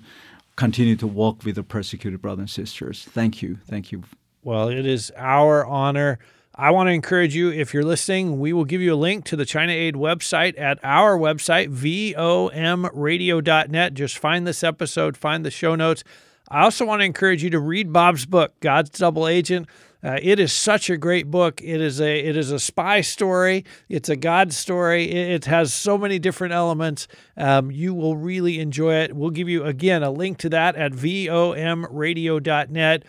continue 0.56 0.96
to 0.96 1.08
walk 1.08 1.44
with 1.44 1.56
the 1.56 1.64
persecuted 1.64 2.22
brothers 2.22 2.42
and 2.42 2.50
sisters. 2.50 3.04
Thank 3.04 3.42
you, 3.42 3.58
thank 3.68 3.92
you. 3.92 4.04
Well, 4.44 4.70
it 4.70 4.86
is 4.86 5.12
our 5.18 5.66
honor. 5.66 6.20
I 6.58 6.72
want 6.72 6.88
to 6.88 6.94
encourage 6.94 7.36
you, 7.36 7.52
if 7.52 7.74
you're 7.74 7.84
listening, 7.84 8.40
we 8.40 8.54
will 8.54 8.64
give 8.64 8.80
you 8.80 8.94
a 8.94 8.96
link 8.96 9.26
to 9.26 9.36
the 9.36 9.46
China 9.46 9.74
Aid 9.74 9.96
website 9.96 10.58
at 10.58 10.80
our 10.84 11.18
website, 11.18 11.68
vomradio.net. 11.76 13.94
Just 13.94 14.18
find 14.18 14.48
this 14.48 14.64
episode, 14.64 15.18
find 15.18 15.46
the 15.46 15.52
show 15.52 15.76
notes. 15.76 16.06
I 16.50 16.62
also 16.62 16.86
want 16.86 17.02
to 17.02 17.06
encourage 17.06 17.44
you 17.44 17.50
to 17.50 17.60
read 17.60 17.92
Bob's 17.92 18.26
book, 18.26 18.58
God's 18.62 18.92
Double 18.92 19.28
Agent. 19.28 19.68
Uh, 20.06 20.20
it 20.22 20.40
is 20.40 20.54
such 20.54 20.92
a 20.92 20.98
great 20.98 21.32
book. 21.32 21.60
It 21.64 21.82
is 21.82 22.00
a 22.00 22.20
it 22.20 22.38
is 22.38 22.52
a 22.52 22.60
spy 22.60 23.02
story. 23.02 23.66
It's 23.90 24.08
a 24.08 24.16
God 24.16 24.54
story. 24.54 25.10
It, 25.10 25.32
it 25.32 25.46
has 25.46 25.74
so 25.74 25.98
many 25.98 26.20
different 26.20 26.54
elements. 26.54 27.08
Um, 27.36 27.72
you 27.72 27.96
will 27.96 28.16
really 28.16 28.60
enjoy 28.60 28.98
it. 28.98 29.16
We'll 29.16 29.32
give 29.32 29.50
you 29.50 29.64
again 29.64 30.04
a 30.04 30.12
link 30.12 30.38
to 30.40 30.50
that 30.50 30.76
at 30.76 30.92
vomradio.net. 30.92 33.04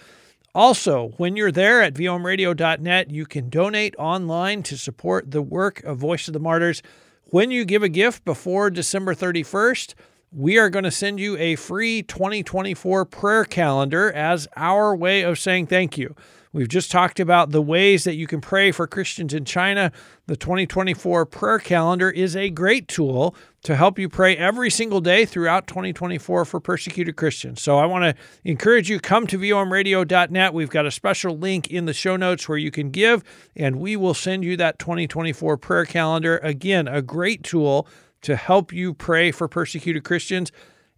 Also, 0.54 1.12
when 1.18 1.36
you're 1.36 1.52
there 1.52 1.82
at 1.82 1.92
vomradio.net, 1.92 3.10
you 3.10 3.26
can 3.26 3.50
donate 3.50 3.94
online 3.98 4.62
to 4.62 4.78
support 4.78 5.30
the 5.30 5.42
work 5.42 5.84
of 5.84 5.98
Voice 5.98 6.28
of 6.28 6.32
the 6.32 6.40
Martyrs. 6.40 6.82
When 7.24 7.50
you 7.50 7.66
give 7.66 7.82
a 7.82 7.90
gift 7.90 8.24
before 8.24 8.70
December 8.70 9.14
31st, 9.14 9.92
we 10.32 10.58
are 10.58 10.70
going 10.70 10.84
to 10.84 10.90
send 10.90 11.20
you 11.20 11.36
a 11.36 11.56
free 11.56 12.02
2024 12.02 13.04
prayer 13.04 13.44
calendar 13.44 14.10
as 14.10 14.48
our 14.56 14.96
way 14.96 15.20
of 15.20 15.38
saying 15.38 15.66
thank 15.66 15.98
you. 15.98 16.16
We've 16.56 16.66
just 16.66 16.90
talked 16.90 17.20
about 17.20 17.50
the 17.50 17.60
ways 17.60 18.04
that 18.04 18.14
you 18.14 18.26
can 18.26 18.40
pray 18.40 18.72
for 18.72 18.86
Christians 18.86 19.34
in 19.34 19.44
China. 19.44 19.92
The 20.26 20.38
2024 20.38 21.26
prayer 21.26 21.58
calendar 21.58 22.10
is 22.10 22.34
a 22.34 22.48
great 22.48 22.88
tool 22.88 23.36
to 23.64 23.76
help 23.76 23.98
you 23.98 24.08
pray 24.08 24.34
every 24.38 24.70
single 24.70 25.02
day 25.02 25.26
throughout 25.26 25.66
2024 25.66 26.46
for 26.46 26.58
persecuted 26.58 27.14
Christians. 27.14 27.60
So 27.60 27.76
I 27.76 27.84
want 27.84 28.04
to 28.04 28.14
encourage 28.42 28.88
you 28.88 29.00
come 29.00 29.26
to 29.26 29.38
vomradio.net. 29.38 30.54
We've 30.54 30.70
got 30.70 30.86
a 30.86 30.90
special 30.90 31.36
link 31.36 31.70
in 31.70 31.84
the 31.84 31.92
show 31.92 32.16
notes 32.16 32.48
where 32.48 32.56
you 32.56 32.70
can 32.70 32.88
give 32.88 33.22
and 33.54 33.76
we 33.78 33.94
will 33.94 34.14
send 34.14 34.42
you 34.42 34.56
that 34.56 34.78
2024 34.78 35.58
prayer 35.58 35.84
calendar. 35.84 36.38
Again, 36.38 36.88
a 36.88 37.02
great 37.02 37.42
tool 37.42 37.86
to 38.22 38.34
help 38.34 38.72
you 38.72 38.94
pray 38.94 39.30
for 39.30 39.46
persecuted 39.46 40.04
Christians 40.04 40.52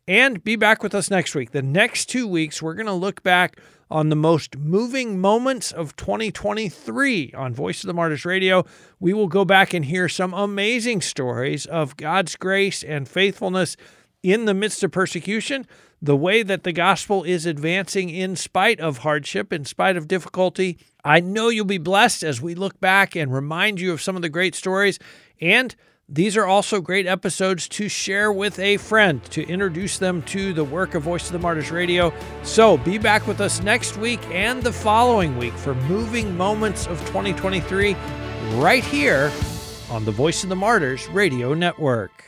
and 0.07 0.44
be 0.44 0.55
back 0.55 0.85
with 0.85 0.94
us 0.94 1.11
next 1.11 1.35
week. 1.35 1.51
The 1.51 1.62
next 1.62 2.07
2 2.11 2.29
weeks 2.29 2.62
we're 2.62 2.75
going 2.75 2.87
to 2.87 2.92
look 2.92 3.25
back 3.25 3.59
on 3.90 4.09
the 4.09 4.16
most 4.16 4.57
moving 4.57 5.20
moments 5.20 5.72
of 5.72 5.96
2023 5.96 7.33
on 7.37 7.55
Voice 7.55 7.83
of 7.83 7.88
the 7.88 7.94
Martyrs 7.94 8.24
Radio. 8.24 8.64
We 9.01 9.12
will 9.12 9.29
go 9.29 9.44
back 9.44 9.72
and 9.72 9.85
hear 9.85 10.09
some 10.09 10.35
amazing 10.35 11.01
stories 11.01 11.66
of 11.66 11.96
God's 11.96 12.37
grace 12.37 12.83
and 12.83 13.09
faithfulness 13.09 13.77
in 14.22 14.44
the 14.44 14.55
midst 14.55 14.83
of 14.83 14.90
persecution, 14.90 15.66
the 16.03 16.16
way 16.16 16.42
that 16.42 16.64
the 16.64 16.72
gospel 16.72 17.24
is 17.24 17.46
advancing 17.46 18.11
in 18.11 18.37
spite 18.37 18.81
of 18.81 18.98
hardship, 18.98 19.53
in 19.53 19.64
spite 19.64 19.96
of 19.96 20.09
difficulty. 20.09 20.79
I 21.05 21.20
know 21.20 21.48
you'll 21.48 21.64
be 21.64 21.79
blessed 21.79 22.22
as 22.22 22.42
we 22.42 22.55
look 22.55 22.81
back 22.81 23.16
and 23.16 23.33
remind 23.33 23.81
you 23.81 23.92
of 23.92 24.03
some 24.03 24.16
of 24.16 24.22
the 24.22 24.29
great 24.29 24.55
stories 24.55 24.98
and 25.40 25.74
these 26.11 26.38
are 26.38 26.47
also 26.47 26.81
great 26.81 27.07
episodes 27.07 27.68
to 27.68 27.87
share 27.87 28.33
with 28.33 28.59
a 28.59 28.79
friend, 28.79 29.23
to 29.25 29.47
introduce 29.47 29.99
them 29.99 30.23
to 30.23 30.55
the 30.55 30.64
work 30.64 30.94
of 30.94 31.03
Voice 31.03 31.27
of 31.27 31.33
the 31.33 31.38
Martyrs 31.38 31.71
Radio. 31.71 32.14
So 32.42 32.79
be 32.79 32.97
back 32.97 33.27
with 33.27 33.42
us 33.42 33.62
next 33.62 33.99
week 33.99 34.21
and 34.31 34.62
the 34.62 34.73
following 34.73 35.37
week 35.37 35.53
for 35.53 35.75
moving 35.75 36.35
moments 36.35 36.87
of 36.87 36.99
2023 37.01 37.94
right 38.55 38.85
here 38.85 39.31
on 39.90 40.07
the 40.07 40.11
Voice 40.11 40.42
of 40.42 40.49
the 40.49 40.57
Martyrs 40.57 41.07
Radio 41.09 41.53
Network. 41.53 42.27